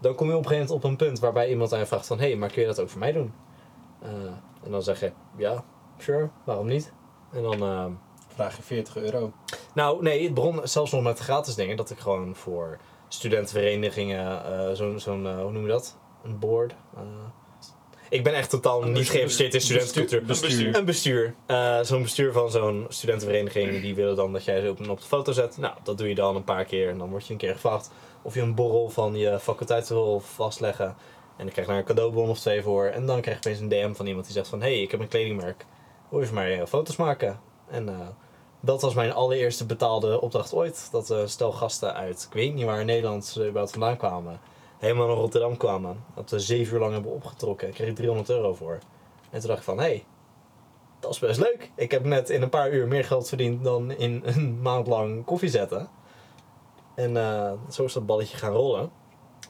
dan 0.00 0.14
kom 0.14 0.28
je 0.28 0.36
op 0.36 0.38
een 0.42 0.48
gegeven 0.48 0.66
moment 0.68 0.84
op 0.84 0.90
een 0.90 0.96
punt 1.06 1.18
waarbij 1.18 1.48
iemand 1.48 1.72
aan 1.72 1.78
je 1.78 1.86
vraagt 1.86 2.06
van... 2.06 2.18
Hé, 2.18 2.26
hey, 2.26 2.36
maar 2.36 2.50
kun 2.50 2.60
je 2.60 2.66
dat 2.68 2.80
ook 2.80 2.88
voor 2.88 2.98
mij 2.98 3.12
doen? 3.12 3.32
Eh, 4.02 4.10
en 4.64 4.70
dan 4.70 4.82
zeg 4.82 5.00
je, 5.00 5.12
ja, 5.36 5.64
sure, 5.98 6.28
waarom 6.44 6.66
niet? 6.66 6.92
En 7.32 7.42
dan... 7.42 7.62
eh, 7.62 7.86
Vraag 8.34 8.56
je 8.56 8.62
40 8.62 8.96
euro. 8.96 9.32
nou, 9.74 10.02
nee, 10.02 10.24
het 10.24 10.34
begon 10.34 10.60
zelfs 10.62 10.92
nog 10.92 11.02
met 11.02 11.18
gratis 11.18 11.54
dingen. 11.54 11.76
Dat 11.76 11.90
ik 11.90 11.98
gewoon 11.98 12.34
voor 12.36 12.78
studentenverenigingen, 13.08 14.44
eh, 14.44 14.72
zo'n, 14.74 15.00
zo'n 15.00 15.40
hoe 15.40 15.52
noem 15.52 15.62
je 15.62 15.68
dat? 15.68 15.98
Een 16.22 16.38
board. 16.38 16.74
Ik 18.10 18.24
ben 18.24 18.34
echt 18.34 18.50
totaal 18.50 18.82
niet 18.82 19.10
geïnvesteerd 19.10 19.54
in 19.54 19.60
studentencultuur. 19.60 20.24
bestuur- 20.24 20.48
bestuur. 20.48 20.76
Een 20.76 20.84
bestuur. 20.84 21.34
Eh, 21.46 21.78
zo'n 21.82 22.02
bestuur 22.02 22.32
van 22.32 22.50
zo'n 22.50 22.86
studentenvereniging, 22.88 23.80
die 23.80 23.94
willen 23.94 24.16
dan 24.16 24.32
dat 24.32 24.44
jij 24.44 24.60
ze 24.60 24.68
op, 24.70 24.88
op 24.88 25.00
de 25.00 25.06
foto 25.06 25.32
zet. 25.32 25.56
Nou, 25.58 25.74
dat 25.82 25.98
doe 25.98 26.08
je 26.08 26.14
dan 26.14 26.36
een 26.36 26.44
paar 26.44 26.64
keer 26.64 26.88
en 26.88 26.98
dan 26.98 27.10
word 27.10 27.26
je 27.26 27.32
een 27.32 27.38
keer 27.38 27.52
gevraagd 27.52 27.90
of 28.22 28.34
je 28.34 28.40
een 28.40 28.54
borrel 28.54 28.88
van 28.90 29.16
je 29.16 29.38
faculteit 29.40 29.88
wil 29.88 30.20
vastleggen. 30.20 30.86
En 31.36 31.44
dan 31.44 31.48
krijg 31.48 31.66
je 31.66 31.72
daar 31.72 31.76
een 31.82 31.86
cadeaubon 31.88 32.28
of 32.28 32.38
twee 32.40 32.62
voor. 32.62 32.84
En 32.86 33.06
dan 33.06 33.20
krijg 33.20 33.38
je 33.42 33.48
opeens 33.50 33.62
een 33.62 33.68
DM 33.68 33.92
van 33.94 34.06
iemand 34.06 34.24
die 34.24 34.34
zegt 34.34 34.48
van... 34.48 34.60
Hé, 34.62 34.72
hey, 34.72 34.82
ik 34.82 34.90
heb 34.90 35.00
een 35.00 35.08
kledingmerk. 35.08 35.66
Voor 36.10 36.26
mij 36.32 36.60
eh, 36.60 36.66
foto's 36.66 36.96
maken? 36.96 37.40
En 37.70 37.88
eh, 37.88 37.94
dat 38.60 38.82
was 38.82 38.94
mijn 38.94 39.12
allereerste 39.12 39.66
betaalde 39.66 40.20
opdracht 40.20 40.54
ooit. 40.54 40.88
Dat 40.92 41.10
eh 41.10 41.18
stel 41.24 41.52
gasten 41.52 41.94
uit, 41.94 42.26
ik 42.28 42.34
weet 42.34 42.54
niet 42.54 42.64
waar 42.64 42.80
in 42.80 42.86
Nederland 42.86 43.24
ze 43.26 43.40
überhaupt 43.42 43.70
vandaan 43.70 43.96
kwamen. 43.96 44.40
Helemaal 44.78 45.06
naar 45.06 45.16
Rotterdam 45.16 45.56
kwamen. 45.56 46.04
Dat 46.14 46.30
we 46.30 46.38
zeven 46.38 46.74
uur 46.74 46.80
lang 46.80 46.92
hebben 46.92 47.12
opgetrokken. 47.12 47.66
Daar 47.66 47.76
kreeg 47.76 47.88
ik 47.88 47.96
300 47.96 48.30
euro 48.30 48.54
voor. 48.54 48.78
En 49.30 49.38
toen 49.38 49.48
dacht 49.48 49.58
ik 49.58 49.64
van, 49.64 49.78
hé, 49.78 49.84
hey, 49.84 50.04
dat 51.00 51.10
is 51.10 51.18
best 51.18 51.40
leuk. 51.40 51.70
Ik 51.74 51.90
heb 51.90 52.04
net 52.04 52.30
in 52.30 52.42
een 52.42 52.48
paar 52.48 52.72
uur 52.72 52.88
meer 52.88 53.04
geld 53.04 53.28
verdiend 53.28 53.64
dan 53.64 53.90
in 53.90 54.22
een 54.34 54.60
maand 54.60 54.86
lang 54.86 55.24
koffie 55.24 55.48
zetten. 55.48 55.88
En 56.94 57.16
eh, 57.16 57.52
zo 57.70 57.84
is 57.84 57.92
dat 57.92 58.06
balletje 58.06 58.36
gaan 58.36 58.52
rollen. 58.52 58.90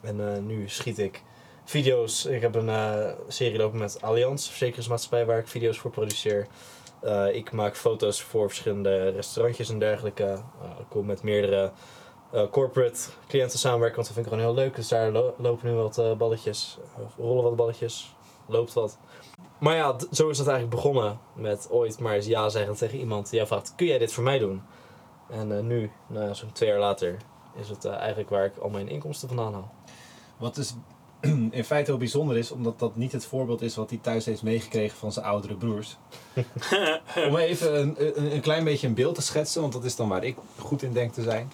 En 0.03 0.35
eh, 0.35 0.43
nu 0.43 0.69
schiet 0.69 0.99
ik 0.99 1.23
video's. 1.65 2.27
Ik 2.27 2.41
heb 2.41 2.55
een 2.55 2.69
eh, 2.69 3.13
serie 3.29 3.59
lopen 3.59 3.79
met 3.79 4.03
Allianz, 4.03 4.49
verzekeringsmaatschappij, 4.49 5.27
waar 5.27 5.39
ik 5.39 5.49
video's 5.49 5.79
voor 5.79 5.91
produceer. 5.91 6.47
Ik 7.33 7.53
maak 7.53 7.77
foto's 7.77 8.23
voor 8.23 8.49
verschillende 8.49 9.09
restaurantjes 9.09 9.71
en 9.71 9.79
dergelijke. 9.79 10.39
Ik 10.79 10.87
kom 10.89 11.07
met 11.07 11.23
meerdere 11.23 11.73
corporate 12.51 12.99
cliënten 13.29 13.59
samenwerken, 13.59 13.97
want 13.97 14.07
dat 14.07 14.17
vind 14.17 14.27
ik 14.27 14.33
gewoon 14.33 14.55
heel 14.55 14.65
leuk. 14.65 14.77
Dus 14.77 14.89
daar 14.89 15.11
lo- 15.11 15.35
lopen 15.37 15.69
nu 15.69 15.75
wat 15.75 15.99
eh, 15.99 16.13
balletjes, 16.13 16.79
of 17.05 17.17
rollen 17.17 17.43
wat 17.43 17.57
balletjes, 17.57 18.15
loopt 18.47 18.73
wat. 18.73 18.99
Maar 19.59 19.75
ja, 19.77 19.97
zo 20.13 20.29
is 20.29 20.39
het 20.39 20.49
eigenlijk 20.49 20.83
begonnen 20.83 21.19
met 21.35 21.69
ooit 21.71 21.99
maar 21.99 22.15
eens 22.15 22.27
ja 22.27 22.49
zeggen 22.49 22.75
tegen 22.75 22.99
iemand 22.99 23.25
die 23.31 23.35
jou 23.35 23.49
vraagt, 23.49 23.73
kun 23.77 23.87
jij 23.87 23.99
dit 23.99 24.13
voor 24.13 24.25
mij 24.25 24.39
doen? 24.39 24.63
En 25.31 25.57
eh, 25.57 25.63
nu, 25.63 25.91
nou, 26.07 26.35
zo'n 26.35 26.53
twee 26.53 26.69
jaar 26.69 26.79
later, 26.79 27.17
is 27.61 27.69
het 27.69 27.85
eh, 27.85 27.93
eigenlijk 27.93 28.31
waar 28.31 28.45
ik 28.45 28.57
al 28.57 28.69
mijn 28.69 28.89
inkomsten 28.89 29.29
vandaan 29.29 29.53
haal. 29.53 29.75
Wat 30.37 30.57
is 30.57 30.75
in 31.51 31.65
feite 31.65 31.91
heel 31.91 31.99
bijzonder 31.99 32.37
is, 32.37 32.51
omdat 32.51 32.79
dat 32.79 32.97
niet 32.97 33.13
het 33.13 33.27
voorbeeld 33.27 33.63
is 33.63 33.77
wat 33.77 33.91
hij 33.91 33.99
thuis 34.03 34.25
heeft 34.25 34.43
meegekregen 34.43 34.99
van 34.99 35.13
zijn 35.13 35.27
oudere 35.27 35.55
broers. 35.55 35.97
Om 37.29 37.37
even 37.37 37.81
een, 37.81 37.95
een, 38.07 38.33
een 38.35 38.41
klein 38.41 38.65
beetje 38.65 38.87
een 38.87 38.95
beeld 38.95 39.15
te 39.15 39.23
schetsen, 39.23 39.61
want 39.61 39.73
dat 39.73 39.85
is 39.85 39.97
dan 39.97 40.09
waar 40.09 40.25
ik 40.25 40.37
goed 40.59 40.83
in 40.83 40.93
denk 40.93 41.13
te 41.13 41.23
zijn. 41.23 41.53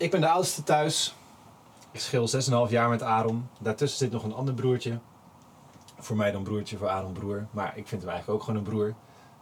Ik 0.00 0.10
ben 0.10 0.20
de 0.20 0.28
oudste 0.28 0.62
thuis. 0.62 1.14
Ik 1.90 2.00
scheel 2.00 2.28
6,5 2.66 2.70
jaar 2.70 2.88
met 2.88 3.02
Aaron. 3.02 3.48
Daartussen 3.58 3.98
zit 3.98 4.12
nog 4.12 4.24
een 4.24 4.34
ander 4.34 4.54
broertje. 4.54 4.98
Voor 5.98 6.16
mij 6.16 6.30
dan 6.30 6.42
broertje, 6.42 6.76
voor 6.76 6.88
Aaron 6.88 7.12
broer. 7.12 7.46
Maar 7.50 7.76
ik 7.76 7.88
vind 7.88 8.00
hem 8.00 8.10
eigenlijk 8.10 8.40
ook 8.40 8.44
gewoon 8.44 8.58
een 8.58 8.70
broer. 8.70 8.94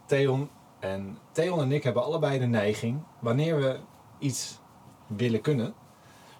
Theon. 0.06 0.50
En 0.78 1.18
Theon 1.32 1.60
en 1.60 1.72
ik 1.72 1.82
hebben 1.82 2.04
allebei 2.04 2.38
de 2.38 2.46
neiging, 2.46 3.02
wanneer 3.18 3.60
we 3.60 3.78
iets 4.18 4.58
willen 5.06 5.40
kunnen, 5.40 5.74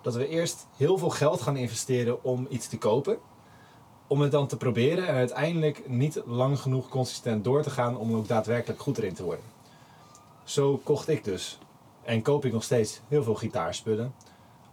dat 0.03 0.15
we 0.15 0.29
eerst 0.29 0.67
heel 0.77 0.99
veel 0.99 1.11
geld 1.11 1.41
gaan 1.41 1.57
investeren 1.57 2.25
om 2.25 2.47
iets 2.51 2.69
te 2.69 2.79
kopen. 2.79 3.19
Om 4.07 4.21
het 4.21 4.31
dan 4.31 4.47
te 4.47 4.57
proberen 4.57 5.07
en 5.07 5.15
uiteindelijk 5.15 5.89
niet 5.89 6.23
lang 6.27 6.59
genoeg 6.61 6.89
consistent 6.89 7.45
door 7.45 7.63
te 7.63 7.71
gaan 7.71 7.97
om 7.97 8.15
ook 8.15 8.29
daadwerkelijk 8.29 8.81
goed 8.81 8.99
erin 8.99 9.15
te 9.15 9.25
worden. 9.25 9.45
Zo 10.45 10.81
kocht 10.85 11.09
ik 11.09 11.25
dus. 11.25 11.59
En 12.09 12.23
koop 12.23 12.45
ik 12.45 12.53
nog 12.53 12.63
steeds 12.63 13.01
heel 13.09 13.23
veel 13.23 13.35
gitaarspullen. 13.35 14.15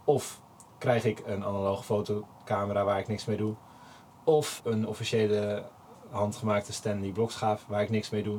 Of 0.04 0.40
krijg 0.78 1.04
ik 1.04 1.22
een 1.26 1.44
analoge 1.44 1.84
fotocamera 1.84 2.84
waar 2.84 2.98
ik 2.98 3.08
niks 3.08 3.24
mee 3.24 3.36
doe. 3.36 3.54
Of 4.24 4.60
een 4.64 4.86
officiële 4.86 5.64
handgemaakte 6.10 6.72
Stanley 6.72 7.10
blokschaaf 7.10 7.64
waar 7.68 7.82
ik 7.82 7.90
niks 7.90 8.10
mee 8.10 8.22
doe. 8.22 8.38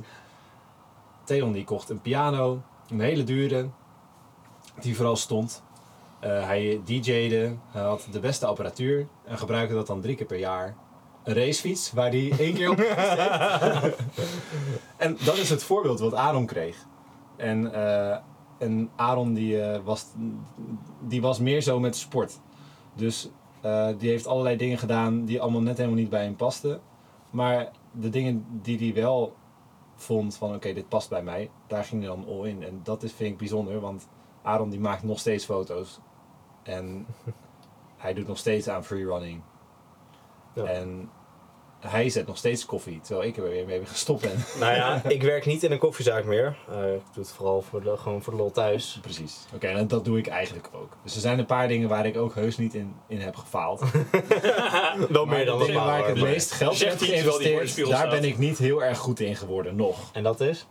Theon 1.24 1.52
die 1.52 1.64
kocht 1.64 1.90
een 1.90 2.02
piano, 2.02 2.62
een 2.90 3.00
hele 3.00 3.24
dure, 3.24 3.70
die 4.80 4.96
vooral 4.96 5.16
stond. 5.16 5.64
Eh, 6.20 6.46
hij 6.46 6.82
DJ'de, 6.86 7.56
hij 7.70 7.82
had 7.82 8.08
de 8.12 8.20
beste 8.20 8.46
apparatuur 8.46 9.08
en 9.26 9.38
gebruikte 9.38 9.74
dat 9.74 9.88
dan 9.88 10.02
drie 10.02 10.16
keer 10.16 10.26
per 10.26 10.40
jaar. 10.40 10.76
Een 11.24 11.34
racefiets 11.34 11.92
waar 11.92 12.10
hij 12.10 12.34
één 12.40 12.54
keer 12.54 12.70
op 12.70 12.80
En 15.06 15.18
dat 15.26 15.38
is 15.38 15.50
het 15.50 15.64
voorbeeld 15.64 16.00
wat 16.00 16.14
Aaron 16.14 16.46
kreeg. 16.46 16.86
En, 17.36 17.74
eh, 17.74 18.18
en 18.58 18.90
Aaron 18.96 19.34
die, 19.34 19.62
eh, 19.62 19.84
was, 19.84 20.06
die 21.00 21.22
was 21.22 21.40
meer 21.40 21.62
zo 21.62 21.80
met 21.80 21.96
sport. 21.96 22.40
Dus 22.94 23.30
eh, 23.62 23.90
die 23.98 24.10
heeft 24.10 24.28
allerlei 24.28 24.58
dingen 24.58 24.78
gedaan 24.78 25.26
die 25.26 25.42
allemaal 25.42 25.62
net 25.62 25.78
helemaal 25.78 26.00
niet 26.00 26.10
bij 26.10 26.24
hem 26.24 26.36
pasten. 26.36 26.82
Maar 27.30 27.72
de 27.92 28.10
dingen 28.10 28.46
die 28.62 28.78
hij 28.78 29.02
wel 29.02 29.36
vond 29.96 30.36
van 30.36 30.56
oké, 30.56 30.74
dit 30.74 30.90
past 30.90 31.10
bij 31.10 31.24
mij, 31.24 31.50
daar 31.68 31.84
ging 31.84 32.02
hij 32.02 32.16
dan 32.16 32.28
all 32.28 32.48
in. 32.48 32.64
En 32.64 32.80
dat 32.84 33.04
is, 33.04 33.14
vind 33.14 33.32
ik 33.32 33.38
bijzonder, 33.38 33.80
want 33.80 34.08
Aaron 34.42 34.70
die 34.70 34.80
maakt 34.80 35.04
nog 35.04 35.20
steeds 35.20 35.46
foto's. 35.46 36.00
En 36.64 37.06
hij 37.98 38.14
doet 38.14 38.28
nog 38.28 38.38
steeds 38.38 38.68
aan 38.68 38.84
freerunning. 38.84 39.42
Ja. 40.54 40.64
En 40.64 41.10
hij 41.90 42.10
zet 42.10 42.28
nog 42.28 42.38
steeds 42.38 42.66
koffie, 42.66 43.00
terwijl 43.02 43.28
ik 43.28 43.38
er 43.38 43.50
weer 43.50 43.66
mee 43.66 43.86
gestopt 43.86 44.22
ben. 44.22 44.36
Nou 44.60 44.74
ja, 44.74 45.02
ik 45.08 45.22
werk 45.22 45.46
niet 45.46 45.64
in 45.64 45.72
een 45.72 45.78
koffiezaak 45.78 46.26
meer. 46.26 46.58
Eh, 46.70 46.94
ik 46.94 47.02
doe 47.14 47.24
het 47.24 47.32
vooral 47.32 47.62
voor 47.62 47.84
de, 47.84 47.98
gewoon 47.98 48.22
voor 48.22 48.34
de 48.34 48.40
lol 48.40 48.52
thuis. 48.52 49.00
Precies. 49.02 49.46
Oké, 49.54 49.68
en 49.68 49.88
dat 49.88 50.06
doe 50.06 50.18
ik 50.18 50.28
eigenlijk 50.28 50.70
ook. 50.74 50.98
Dus 51.04 51.16
er 51.16 51.22
zijn 51.22 51.40
een 51.40 51.46
paar 51.46 51.68
dingen 51.68 51.90
waar 51.90 52.06
ik 52.06 52.18
ook 52.18 52.36
heus 52.36 52.58
niet 52.58 52.74
in, 52.74 52.96
in 53.08 53.20
heb 53.20 53.36
gefaald. 53.36 53.82
Maar 55.10 55.28
meer 55.28 55.46
dan 55.46 55.60
dingen 55.60 55.86
waar 55.86 56.00
ik 56.00 56.06
het 56.06 56.22
meest 56.22 56.52
geld 56.52 56.82
in 56.82 56.88
heb 56.88 56.98
geïnvesteerd, 57.00 57.90
daar 57.90 58.10
ben 58.10 58.24
ik 58.24 58.38
niet 58.38 58.58
heel 58.58 58.84
erg 58.84 58.98
goed 58.98 59.20
in 59.20 59.36
geworden, 59.36 59.76
nog. 59.76 60.10
En 60.14 60.24
dat 60.24 60.42
is? 60.42 60.68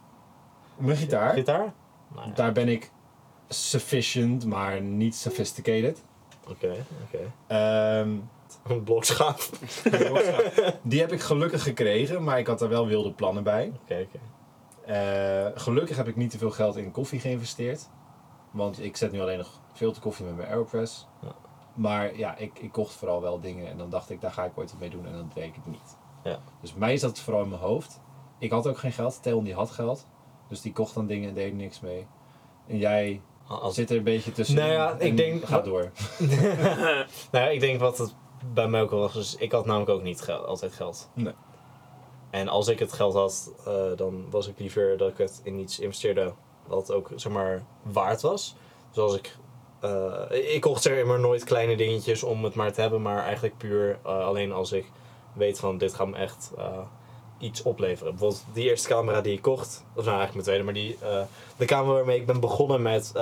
Mijn 0.77 0.97
gitaar, 0.97 1.35
Gitaar? 1.35 1.73
Nou 2.15 2.29
ja, 2.29 2.35
daar 2.35 2.53
ben 2.53 2.69
ik 2.69 2.91
sufficient, 3.49 4.47
maar 4.47 4.81
niet 4.81 5.15
sophisticated. 5.15 6.03
Oké, 6.49 6.75
oké. 7.05 7.33
Ehm, 7.47 8.09
Een 8.67 8.83
blokschaaf. 8.83 9.51
die 10.83 11.01
heb 11.01 11.13
ik 11.13 11.21
gelukkig 11.21 11.63
gekregen, 11.63 12.25
maar 12.25 12.39
ik 12.39 12.47
had 12.47 12.61
er 12.63 12.69
wel 12.69 12.87
wilde 12.87 13.13
plannen 13.13 13.43
bij. 13.43 13.73
Oké, 13.83 14.07
oké. 14.09 14.19
Eh, 14.93 15.47
gelukkig 15.55 15.97
heb 15.97 16.09
ik 16.09 16.17
niet 16.17 16.31
te 16.31 16.39
veel 16.39 16.51
geld 16.51 16.77
in 16.77 16.91
koffie 16.91 17.21
geïnvesteerd. 17.21 17.89
Want 18.51 18.83
ik 18.83 18.97
zet 18.97 19.13
nu 19.13 19.21
alleen 19.21 19.39
nog 19.39 19.61
veel 19.73 19.93
te 19.93 20.01
koffie 20.01 20.25
met 20.25 20.37
mijn 20.37 20.49
Aeropress. 20.49 21.07
Ja. 21.23 21.35
Maar 21.75 22.17
ja, 22.17 22.37
ik, 22.37 22.59
ik 22.59 22.73
kocht 22.73 22.93
vooral 22.95 23.21
wel 23.21 23.41
dingen 23.41 23.69
en 23.69 23.79
dan 23.79 23.91
dacht 23.91 24.11
ik, 24.11 24.21
daar 24.21 24.33
ga 24.33 24.45
ik 24.45 24.59
ooit 24.59 24.71
wat 24.71 24.81
mee 24.81 24.91
doen 24.91 25.07
en 25.07 25.13
dat 25.13 25.35
deed 25.35 25.45
ik 25.45 25.55
het 25.55 25.67
niet. 25.67 25.97
Ja. 26.25 26.39
Dus 26.61 26.71
bij 26.71 26.81
mij 26.81 26.97
zat 26.97 27.11
het 27.11 27.21
vooral 27.21 27.43
in 27.43 27.49
mijn 27.49 27.61
hoofd. 27.61 28.01
Ik 28.39 28.51
had 28.51 28.67
ook 28.67 28.79
geen 28.79 28.93
geld, 28.93 29.23
Theon 29.23 29.45
die 29.45 29.55
had 29.55 29.71
geld. 29.71 30.07
Dus 30.49 30.61
die 30.61 30.73
kocht 30.73 30.95
dan 30.95 31.07
dingen 31.07 31.29
en 31.29 31.35
deed 31.35 31.51
er 31.51 31.57
niks 31.57 31.81
mee. 31.81 32.07
En 32.67 32.79
jij 32.79 33.21
Als, 33.47 33.75
zit 33.75 33.91
er 33.91 33.97
een 33.97 34.03
beetje 34.03 34.33
tussen. 34.33 34.57
Nou 34.57 34.71
ja, 34.71 34.97
ik 34.99 35.17
denk- 35.17 35.45
Ga 35.45 35.61
door. 35.61 35.91
nou 37.33 37.45
ja, 37.45 37.49
ik 37.49 37.61
denk 37.61 37.81
wat 37.81 37.99
het 37.99 38.15
bij 38.55 38.69
mij 38.69 38.83
ook 38.83 38.91
al 38.91 38.99
was, 38.99 39.17
is 39.17 39.37
ik 39.37 39.53
had 39.53 39.67
namelijk 39.67 39.91
ook 39.91 40.03
niet 40.03 40.21
geld, 40.21 40.47
altijd 40.47 40.73
geld. 40.73 41.09
Nee. 41.13 41.35
En 42.31 42.49
als 42.49 42.69
ik 42.69 42.79
het 42.79 42.93
geld 42.93 43.15
had, 43.15 43.53
eh, 43.67 43.97
dan 43.97 44.27
was 44.31 44.49
ik 44.49 44.59
liever 44.59 44.97
dat 44.97 45.11
ik 45.11 45.19
het 45.19 45.41
in 45.43 45.59
iets 45.59 45.79
investeerde 45.79 46.33
wat 46.67 46.93
ook 46.93 47.11
zeg 47.15 47.33
maar 47.33 47.65
waard 47.83 48.21
was. 48.21 48.55
Dus 48.89 49.03
als 49.03 49.17
ik, 49.17 49.37
eh, 49.81 50.55
ik 50.55 50.61
kocht 50.61 50.83
zeg 50.83 51.05
maar 51.05 51.21
nooit 51.21 51.45
kleine 51.45 51.77
dingetjes 51.77 52.23
om 52.23 52.45
het 52.45 52.55
maar 52.55 52.73
te 52.73 52.81
hebben, 52.81 53.03
maar 53.03 53.23
eigenlijk 53.23 53.59
puur 53.59 53.99
eh, 54.05 54.27
alleen 54.27 54.53
als 54.53 54.73
ik 54.73 54.91
weet 55.33 55.59
van 55.59 55.79
dit 55.79 55.95
gaat 55.95 56.09
me 56.09 56.17
echt 56.17 56.51
iets 57.39 57.63
opleveren. 57.63 58.11
Bijvoorbeeld 58.11 58.45
die 58.53 58.69
eerste 58.69 58.89
camera 58.89 59.21
die 59.21 59.33
ik 59.33 59.43
kocht, 59.43 59.85
of 59.95 60.05
nou 60.05 60.19
eigenlijk 60.19 60.33
mijn 60.33 60.43
tweede, 60.43 60.65
maar 60.65 60.75
die, 60.75 60.99
de 61.57 61.65
camera 61.65 61.95
waarmee 61.95 62.21
ik 62.21 62.27
ben 62.27 62.41
begonnen 62.41 62.83
met 62.83 63.13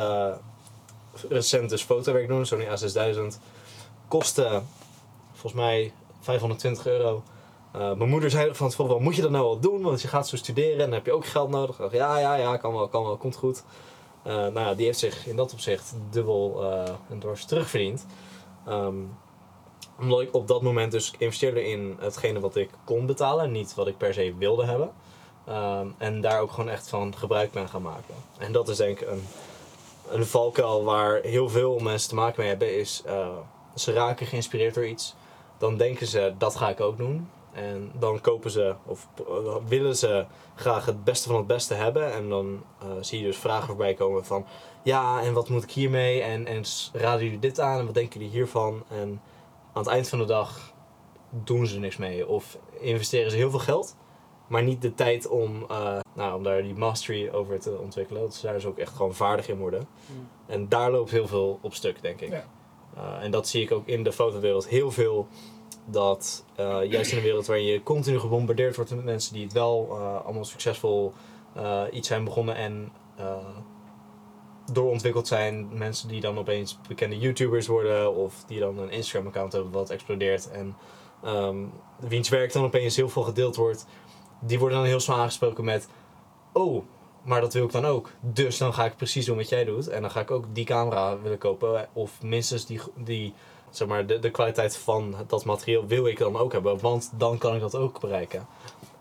recent 1.28 1.70
dus 1.70 1.82
fotowerk 1.82 2.28
doen, 2.28 2.46
Sony 2.46 2.64
A6000, 2.64 3.38
kostte 4.08 4.62
volgens 5.44 5.62
mij 5.62 5.92
520 6.20 6.86
euro. 6.86 7.22
Eh, 7.72 7.92
mijn 7.92 8.08
moeder 8.08 8.30
zei 8.30 8.54
van 8.54 8.68
tevoren, 8.68 9.02
moet 9.02 9.16
je 9.16 9.22
dat 9.22 9.30
nou 9.30 9.44
wel 9.44 9.60
doen? 9.60 9.82
Want 9.82 10.02
je 10.02 10.08
gaat 10.08 10.28
zo 10.28 10.36
studeren 10.36 10.72
en 10.72 10.78
dan 10.78 10.92
heb 10.92 11.06
je 11.06 11.12
ook 11.12 11.26
geld 11.26 11.50
nodig. 11.50 11.92
Ja, 11.92 12.18
ja, 12.18 12.34
ja, 12.34 12.56
kan 12.56 12.72
wel, 12.72 12.88
kan 12.88 13.04
wel, 13.04 13.16
komt 13.16 13.36
goed. 13.36 13.64
Eh, 14.22 14.32
nou 14.34 14.58
ja, 14.60 14.74
die 14.74 14.86
heeft 14.86 14.98
zich 14.98 15.26
in 15.26 15.36
dat 15.36 15.52
opzicht 15.52 15.94
dubbel 16.10 16.64
eh 16.64 16.92
en 17.10 17.18
dwars 17.18 17.44
terugverdiend. 17.44 18.06
Ehm, 18.66 18.94
omdat 20.00 20.20
ik 20.20 20.34
op 20.34 20.48
dat 20.48 20.62
moment 20.62 20.92
dus 20.92 21.12
investeerde 21.18 21.68
in 21.68 21.96
hetgene 22.00 22.40
wat 22.40 22.56
ik 22.56 22.70
kon 22.84 23.06
betalen, 23.06 23.52
niet 23.52 23.74
wat 23.74 23.86
ik 23.86 23.96
per 23.96 24.14
se 24.14 24.34
wilde 24.38 24.64
hebben. 24.64 24.92
Ehm, 25.46 25.86
en 25.98 26.20
daar 26.20 26.40
ook 26.40 26.50
gewoon 26.50 26.70
echt 26.70 26.88
van 26.88 27.16
gebruik 27.16 27.52
ben 27.52 27.68
gaan 27.68 27.82
maken. 27.82 28.14
En 28.38 28.52
dat 28.52 28.68
is 28.68 28.76
denk 28.76 29.00
ik 29.00 29.08
een, 29.08 29.26
een 30.08 30.26
valkuil 30.26 30.84
waar 30.84 31.20
heel 31.22 31.48
veel 31.48 31.78
mensen 31.78 32.08
te 32.08 32.14
maken 32.14 32.40
mee 32.40 32.48
hebben, 32.48 32.78
is 32.78 33.02
ze 33.74 33.92
raken 33.92 34.26
geïnspireerd 34.26 34.74
door 34.74 34.86
iets. 34.86 35.14
Dan 35.58 35.76
denken 35.76 36.06
ze, 36.06 36.34
dat 36.38 36.56
ga 36.56 36.68
ik 36.68 36.80
ook 36.80 36.96
doen. 36.96 37.28
En 37.52 37.92
dan 37.98 38.20
kopen 38.20 38.50
ze, 38.50 38.74
of 38.86 39.08
eh, 39.18 39.56
willen 39.66 39.96
ze 39.96 40.26
graag 40.54 40.86
het 40.86 41.04
beste 41.04 41.28
van 41.28 41.36
het 41.36 41.46
beste 41.46 41.74
hebben. 41.74 42.12
En 42.12 42.28
dan 42.28 42.62
eh, 42.80 42.88
zie 43.00 43.18
je 43.18 43.24
dus 43.24 43.36
vragen 43.36 43.66
voorbij 43.66 43.94
komen 43.94 44.24
van, 44.24 44.46
ja, 44.82 45.22
en 45.22 45.32
wat 45.32 45.48
moet 45.48 45.62
ik 45.62 45.70
hiermee? 45.70 46.22
En, 46.22 46.46
en 46.46 46.62
raden 46.92 47.24
jullie 47.24 47.38
dit 47.38 47.60
aan? 47.60 47.78
En 47.78 47.84
wat 47.84 47.94
denken 47.94 48.20
jullie 48.20 48.34
hiervan? 48.34 48.82
En 48.88 49.20
aan 49.72 49.82
het 49.82 49.92
eind 49.92 50.08
van 50.08 50.18
de 50.18 50.24
dag 50.24 50.72
doen 51.30 51.66
ze 51.66 51.74
er 51.74 51.80
niks 51.80 51.96
mee. 51.96 52.28
Of 52.28 52.58
investeren 52.80 53.30
ze 53.30 53.36
heel 53.36 53.50
veel 53.50 53.58
geld, 53.58 53.96
maar 54.46 54.62
niet 54.62 54.82
de 54.82 54.94
tijd 54.94 55.28
om, 55.28 55.64
eh, 55.68 55.98
nou, 56.14 56.36
om 56.36 56.42
daar 56.42 56.62
die 56.62 56.74
mastery 56.74 57.30
over 57.30 57.60
te 57.60 57.78
ontwikkelen. 57.78 58.22
Dat 58.22 58.34
ze 58.34 58.42
daar 58.46 58.54
dus 58.54 58.66
ook 58.66 58.78
echt 58.78 58.92
gewoon 58.92 59.14
vaardig 59.14 59.48
in 59.48 59.58
worden. 59.58 59.86
Hmm. 60.06 60.28
En 60.46 60.68
daar 60.68 60.90
loopt 60.90 61.10
heel 61.10 61.26
veel 61.26 61.58
op 61.62 61.74
stuk, 61.74 62.02
denk 62.02 62.20
ik. 62.20 62.30
Ja. 62.30 62.44
Uh, 62.96 63.22
en 63.22 63.30
dat 63.30 63.48
zie 63.48 63.62
ik 63.62 63.72
ook 63.72 63.86
in 63.86 64.02
de 64.02 64.12
fotowereld 64.12 64.68
heel 64.68 64.90
veel. 64.90 65.26
Dat 65.86 66.44
uh, 66.60 66.90
juist 66.90 67.10
in 67.10 67.16
een 67.16 67.24
wereld 67.24 67.46
waarin 67.46 67.66
je 67.66 67.82
continu 67.82 68.18
gebombardeerd 68.18 68.76
wordt 68.76 68.94
met 68.94 69.04
mensen 69.04 69.34
die 69.34 69.44
het 69.44 69.52
wel 69.52 69.88
uh, 69.90 70.24
allemaal 70.24 70.44
succesvol 70.44 71.12
iets 71.90 72.08
zijn 72.08 72.24
begonnen 72.24 72.54
en 72.56 72.92
doorontwikkeld 74.72 75.26
zijn. 75.26 75.68
Mensen 75.78 76.08
die 76.08 76.20
dan 76.20 76.38
opeens 76.38 76.78
bekende 76.88 77.18
YouTubers 77.18 77.66
worden 77.66 78.14
of 78.14 78.44
die 78.46 78.60
dan 78.60 78.78
een 78.78 78.90
Instagram 78.90 79.26
account 79.26 79.52
hebben 79.52 79.72
wat 79.72 79.90
explodeert. 79.90 80.50
En 80.50 80.76
um, 81.24 81.72
wiens 81.98 82.28
werk 82.28 82.52
dan 82.52 82.64
opeens 82.64 82.96
heel 82.96 83.08
veel 83.08 83.22
gedeeld 83.22 83.56
wordt. 83.56 83.86
Die 84.40 84.58
worden 84.58 84.78
dan 84.78 84.86
heel 84.86 85.00
snel 85.00 85.16
aangesproken 85.16 85.64
met... 85.64 85.88
Oh, 86.52 86.84
maar 87.24 87.40
dat 87.40 87.52
wil 87.52 87.64
ik 87.64 87.72
dan 87.72 87.84
ook. 87.84 88.10
Dus 88.20 88.58
dan 88.58 88.74
ga 88.74 88.84
ik 88.84 88.96
precies 88.96 89.26
doen 89.26 89.36
wat 89.36 89.48
jij 89.48 89.64
doet. 89.64 89.88
En 89.88 90.00
dan 90.00 90.10
ga 90.10 90.20
ik 90.20 90.30
ook 90.30 90.44
die 90.52 90.64
camera 90.64 91.20
willen 91.20 91.38
kopen. 91.38 91.88
Of 91.92 92.22
minstens 92.22 92.66
die, 92.66 92.80
die 92.96 93.34
zeg 93.70 93.88
maar, 93.88 94.06
de, 94.06 94.18
de 94.18 94.30
kwaliteit 94.30 94.76
van 94.76 95.14
dat 95.26 95.44
materiaal 95.44 95.86
wil 95.86 96.06
ik 96.06 96.18
dan 96.18 96.36
ook 96.36 96.52
hebben. 96.52 96.80
Want 96.80 97.12
dan 97.16 97.38
kan 97.38 97.54
ik 97.54 97.60
dat 97.60 97.74
ook 97.74 98.00
bereiken. 98.00 98.46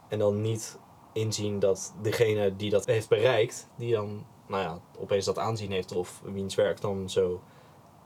En 0.07 0.19
dan 0.19 0.41
niet 0.41 0.77
inzien 1.13 1.59
dat 1.59 1.93
degene 2.01 2.55
die 2.55 2.69
dat 2.69 2.85
heeft 2.85 3.09
bereikt, 3.09 3.67
die 3.75 3.93
dan 3.93 4.25
nou 4.47 4.63
ja, 4.63 4.79
opeens 4.99 5.25
dat 5.25 5.37
aanzien 5.37 5.71
heeft 5.71 5.95
of 5.95 6.21
wiens 6.23 6.55
werk 6.55 6.81
dan 6.81 7.09
zo 7.09 7.41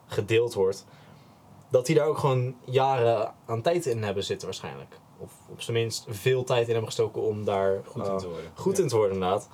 gedeeld 0.06 0.54
wordt, 0.54 0.86
dat 1.70 1.86
die 1.86 1.96
daar 1.96 2.08
ook 2.08 2.18
gewoon 2.18 2.56
jaren 2.64 3.34
aan 3.46 3.62
tijd 3.62 3.86
in 3.86 4.04
hebben 4.04 4.24
zitten 4.24 4.48
waarschijnlijk. 4.48 5.00
Of 5.18 5.32
op 5.50 5.62
zijn 5.62 5.78
minst 5.78 6.06
veel 6.10 6.44
tijd 6.44 6.62
in 6.62 6.68
hebben 6.68 6.86
gestoken 6.86 7.22
om 7.22 7.46
daar 7.46 7.82
Goed 7.86 8.06
uh, 8.06 8.12
in 8.12 8.18
te 8.18 8.28
worden. 8.28 8.52
goed 8.54 8.78
Ja. 8.78 8.84
in 8.84 8.90
te 8.90 8.96
worden 8.96 9.14
inderdaad. 9.14 9.50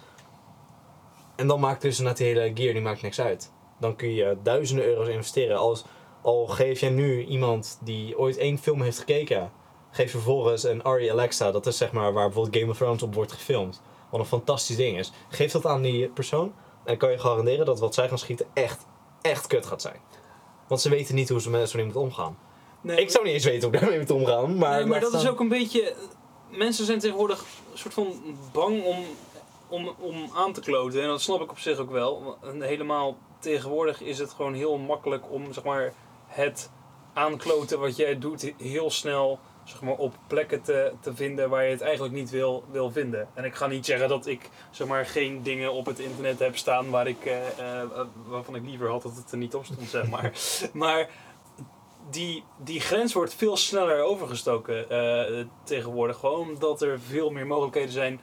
En 1.35 1.47
dan 1.47 1.59
maakt 1.59 1.81
dus 1.81 1.97
inderdaad 1.97 2.17
die 2.17 2.27
hele 2.27 2.51
gear 2.53 2.73
die 2.73 2.81
maakt 2.81 3.01
niks 3.01 3.21
uit. 3.21 3.51
Dan 3.79 3.95
kun 3.95 4.13
je 4.13 4.37
duizenden 4.43 4.85
euro's 4.85 5.07
investeren. 5.07 5.57
Als, 5.57 5.83
al 6.21 6.47
geef 6.47 6.79
je 6.79 6.89
nu 6.89 7.25
iemand 7.25 7.79
die 7.81 8.17
ooit 8.17 8.37
één 8.37 8.57
film 8.57 8.81
heeft 8.81 8.99
gekeken, 8.99 9.51
geef 9.91 10.11
vervolgens 10.11 10.63
een 10.63 10.83
Ari 10.83 11.09
Alexa, 11.09 11.51
dat 11.51 11.65
is 11.65 11.77
zeg 11.77 11.91
maar 11.91 12.13
waar 12.13 12.25
bijvoorbeeld 12.25 12.55
Game 12.55 12.71
of 12.71 12.77
Thrones 12.77 13.03
op 13.03 13.13
wordt 13.13 13.31
gefilmd, 13.31 13.81
wat 14.09 14.19
een 14.19 14.25
fantastisch 14.25 14.75
ding 14.75 14.97
is. 14.97 15.11
Geef 15.29 15.51
dat 15.51 15.65
aan 15.65 15.81
die 15.81 16.07
persoon 16.07 16.45
en 16.45 16.53
dan 16.85 16.97
kan 16.97 17.11
je 17.11 17.19
garanderen 17.19 17.65
dat 17.65 17.79
wat 17.79 17.93
zij 17.93 18.07
gaan 18.07 18.17
schieten 18.17 18.45
echt, 18.53 18.85
echt 19.21 19.47
kut 19.47 19.65
gaat 19.65 19.81
zijn. 19.81 19.99
Want 20.67 20.81
ze 20.81 20.89
weten 20.89 21.15
niet 21.15 21.29
hoe 21.29 21.41
ze 21.41 21.49
met 21.49 21.69
zo'n 21.69 21.79
iemand 21.79 21.97
omgaan. 21.97 22.37
Nee, 22.81 22.97
Ik 22.97 23.09
zou 23.09 23.23
niet 23.23 23.33
eens 23.33 23.43
weten 23.43 23.63
hoe 23.63 23.73
ik 23.73 23.79
daarmee 23.79 23.99
moet 23.99 24.11
omgaan, 24.11 24.57
maar... 24.57 24.77
nee, 24.77 24.85
maar 24.85 24.99
dat 24.99 25.13
is 25.13 25.27
ook 25.27 25.39
een 25.39 25.47
beetje. 25.47 25.95
Mensen 26.49 26.85
zijn 26.85 26.99
tegenwoordig 26.99 27.39
een 27.71 27.77
soort 27.77 27.93
van 27.93 28.13
bang 28.51 28.83
om, 28.83 28.97
om, 29.73 29.95
om 29.99 30.29
aan 30.33 30.53
te 30.53 30.61
kloten. 30.61 31.01
En 31.01 31.07
dat 31.07 31.21
snap 31.21 31.41
ik 31.41 31.51
op 31.51 31.59
zich 31.59 31.77
ook 31.77 31.91
wel. 31.91 32.37
Helemaal 32.59 33.17
tegenwoordig 33.39 34.01
is 34.01 34.19
het 34.19 34.31
gewoon 34.31 34.53
heel 34.53 34.77
makkelijk 34.77 35.31
om 35.31 35.53
zeg 35.53 35.63
maar, 35.63 35.93
het 36.27 36.71
aankloten 37.13 37.79
wat 37.79 37.95
jij 37.95 38.19
doet 38.19 38.53
heel 38.57 38.91
snel 38.91 39.39
zeg 39.63 39.81
maar, 39.81 39.95
op 39.95 40.13
plekken 40.27 40.61
te, 40.61 40.93
te 40.99 41.15
vinden 41.15 41.49
waar 41.49 41.63
je 41.63 41.71
het 41.71 41.81
eigenlijk 41.81 42.13
niet 42.13 42.29
wil, 42.29 42.63
wil 42.71 42.91
vinden. 42.91 43.27
En 43.33 43.43
ik 43.43 43.55
ga 43.55 43.67
niet 43.67 43.85
zeggen 43.85 44.09
dat 44.09 44.27
ik 44.27 44.49
zeg 44.71 44.87
maar, 44.87 45.05
geen 45.05 45.43
dingen 45.43 45.73
op 45.73 45.85
het 45.85 45.99
internet 45.99 46.39
heb 46.39 46.57
staan 46.57 46.89
waar 46.89 47.07
ik, 47.07 47.25
eh, 47.25 47.81
eh, 47.81 47.89
waarvan 48.25 48.55
ik 48.55 48.65
liever 48.65 48.89
had 48.89 49.01
dat 49.01 49.15
het 49.15 49.31
er 49.31 49.37
niet 49.37 49.55
op 49.55 49.65
stond. 49.65 49.89
Zeg 49.89 50.09
maar. 50.09 50.31
maar 50.73 51.09
die, 52.09 52.43
die 52.57 52.79
grens 52.79 53.13
wordt 53.13 53.33
veel 53.33 53.57
sneller 53.57 54.03
overgestoken 54.03 54.89
eh, 54.89 55.45
tegenwoordig. 55.63 56.17
Gewoon 56.17 56.49
omdat 56.49 56.81
er 56.81 56.99
veel 56.99 57.29
meer 57.29 57.47
mogelijkheden 57.47 57.91
zijn 57.91 58.19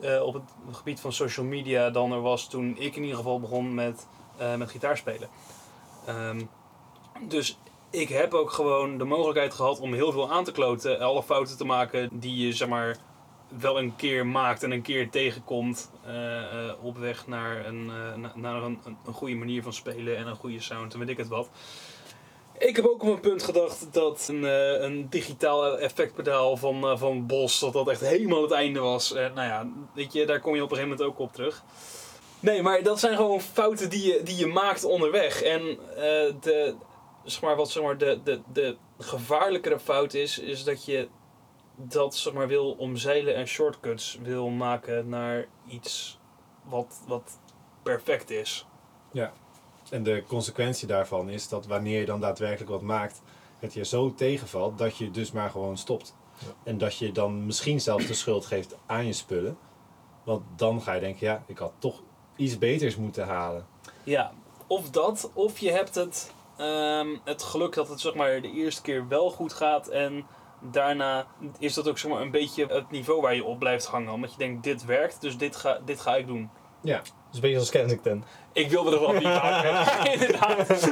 eh, 0.00 0.22
op 0.22 0.34
het 0.34 0.76
gebied 0.76 1.00
van 1.00 1.12
social 1.12 1.46
media 1.46 1.90
dan 1.90 2.12
er 2.12 2.20
was 2.20 2.48
toen 2.48 2.76
ik 2.78 2.96
in 2.96 3.02
ieder 3.02 3.16
geval 3.16 3.40
begon 3.40 3.74
met, 3.74 4.06
eh, 4.36 4.54
met 4.54 4.70
gitaarspelen. 4.70 5.28
Ehm, 6.06 6.40
dus 7.28 7.58
ik 7.90 8.08
heb 8.08 8.34
ook 8.34 8.50
gewoon 8.50 8.98
de 8.98 9.04
mogelijkheid 9.04 9.54
gehad 9.54 9.80
om 9.80 9.94
heel 9.94 10.12
veel 10.12 10.32
aan 10.32 10.44
te 10.44 10.52
kloten. 10.52 11.00
Alle 11.00 11.22
fouten 11.22 11.56
te 11.56 11.64
maken 11.64 12.08
die 12.12 12.46
je 12.46 12.52
zeg 12.52 12.68
maar 12.68 12.96
wel 13.58 13.78
een 13.78 13.96
keer 13.96 14.26
maakt 14.26 14.62
en 14.62 14.70
een 14.70 14.82
keer 14.82 15.10
tegenkomt 15.10 15.90
eh, 16.06 16.72
op 16.82 16.98
weg 16.98 17.26
naar, 17.26 17.66
een, 17.66 17.86
na- 18.20 18.32
naar 18.34 18.62
een, 18.62 18.78
een 19.04 19.12
goede 19.12 19.34
manier 19.34 19.62
van 19.62 19.72
spelen 19.72 20.16
en 20.16 20.26
een 20.26 20.36
goede 20.36 20.60
sound 20.60 20.92
en 20.92 20.98
weet 20.98 21.08
ik 21.08 21.16
het 21.16 21.28
wat. 21.28 21.48
Ik 22.64 22.76
heb 22.76 22.84
ook 22.86 23.02
op 23.02 23.08
een 23.08 23.20
punt 23.20 23.42
gedacht 23.42 23.92
dat 23.92 24.28
een, 24.28 24.44
eh, 24.44 24.80
een 24.82 25.08
digitaal 25.08 25.78
effectpedaal 25.78 26.56
van, 26.56 26.84
eh, 26.84 26.98
van 26.98 27.26
Bos, 27.26 27.58
dat 27.58 27.72
dat 27.72 27.88
echt 27.88 28.00
helemaal 28.00 28.42
het 28.42 28.50
einde 28.50 28.80
was. 28.80 29.12
En 29.12 29.34
nou 29.34 29.48
ja, 29.48 29.68
weet 29.94 30.12
je, 30.12 30.26
daar 30.26 30.40
kom 30.40 30.54
je 30.54 30.62
op 30.62 30.70
een 30.70 30.76
gegeven 30.76 30.96
moment 30.96 31.14
ook 31.14 31.26
op 31.26 31.32
terug. 31.32 31.62
Nee, 32.40 32.62
maar 32.62 32.82
dat 32.82 33.00
zijn 33.00 33.16
gewoon 33.16 33.40
fouten 33.40 33.90
die 33.90 34.06
je, 34.06 34.22
die 34.22 34.36
je 34.36 34.46
maakt 34.46 34.84
onderweg. 34.84 35.42
En 35.42 35.60
eh, 35.90 36.34
de, 36.40 36.74
zeg 37.24 37.42
maar, 37.42 37.56
wat 37.56 37.70
zeg 37.70 37.82
maar, 37.82 37.98
de, 37.98 38.20
de, 38.24 38.40
de 38.52 38.76
gevaarlijkere 38.98 39.78
fout 39.78 40.14
is, 40.14 40.38
is 40.38 40.64
dat 40.64 40.84
je 40.84 41.08
dat 41.76 42.16
zeg 42.16 42.32
maar, 42.32 42.48
wil 42.48 42.70
omzeilen 42.72 43.34
en 43.34 43.46
shortcuts 43.46 44.18
wil 44.22 44.48
maken 44.48 45.08
naar 45.08 45.46
iets 45.68 46.18
wat, 46.62 47.02
wat 47.06 47.38
perfect 47.82 48.30
is. 48.30 48.66
En 49.90 50.02
de 50.02 50.24
consequentie 50.26 50.86
daarvan 50.86 51.28
is 51.28 51.48
dat 51.48 51.66
wanneer 51.66 52.00
je 52.00 52.06
dan 52.06 52.20
daadwerkelijk 52.20 52.70
wat 52.70 52.82
maakt, 52.82 53.22
het 53.58 53.74
je 53.74 53.84
zo 53.84 54.14
tegenvalt 54.14 54.78
dat 54.78 54.96
je 54.96 55.10
dus 55.10 55.32
maar 55.32 55.50
gewoon 55.50 55.76
stopt. 55.76 56.14
Ja. 56.38 56.46
En 56.64 56.78
dat 56.78 56.98
je 56.98 57.12
dan 57.12 57.46
misschien 57.46 57.80
zelfs 57.80 58.06
de 58.06 58.14
schuld 58.14 58.46
geeft 58.46 58.76
aan 58.86 59.06
je 59.06 59.12
spullen. 59.12 59.58
Want 60.24 60.42
dan 60.56 60.82
ga 60.82 60.92
je 60.92 61.00
denken, 61.00 61.26
ja, 61.26 61.42
ik 61.46 61.58
had 61.58 61.72
toch 61.78 62.02
iets 62.36 62.58
beters 62.58 62.96
moeten 62.96 63.26
halen. 63.26 63.66
Ja, 64.04 64.32
of 64.66 64.90
dat, 64.90 65.30
of 65.34 65.58
je 65.58 65.70
hebt 65.70 65.94
het, 65.94 66.32
ehm, 66.56 67.08
het 67.24 67.42
geluk 67.42 67.74
dat 67.74 67.88
het 67.88 68.00
zeg 68.00 68.14
maar, 68.14 68.40
de 68.40 68.52
eerste 68.52 68.82
keer 68.82 69.08
wel 69.08 69.30
goed 69.30 69.52
gaat 69.52 69.88
en 69.88 70.26
daarna 70.60 71.26
is 71.58 71.74
dat 71.74 71.88
ook 71.88 71.98
zeg 71.98 72.10
maar, 72.10 72.20
een 72.20 72.30
beetje 72.30 72.66
het 72.66 72.90
niveau 72.90 73.20
waar 73.20 73.34
je 73.34 73.44
op 73.44 73.58
blijft 73.58 73.86
hangen. 73.86 74.12
Omdat 74.12 74.30
je 74.30 74.38
denkt, 74.38 74.64
dit 74.64 74.84
werkt, 74.84 75.20
dus 75.20 75.36
dit 75.36 75.56
ga, 75.56 75.80
dit 75.84 76.00
ga 76.00 76.16
ik 76.16 76.26
doen. 76.26 76.50
Ja, 76.84 76.96
Dat 76.96 77.04
is 77.30 77.34
een 77.34 77.40
beetje 77.40 77.58
als 77.58 77.70
Kensington. 77.70 78.24
Ik 78.52 78.70
wilde 78.70 78.94
er 78.94 79.00
wel 79.00 79.12
niet 79.12 79.22
maken. 79.42 80.12
Inderdaad. 80.12 80.90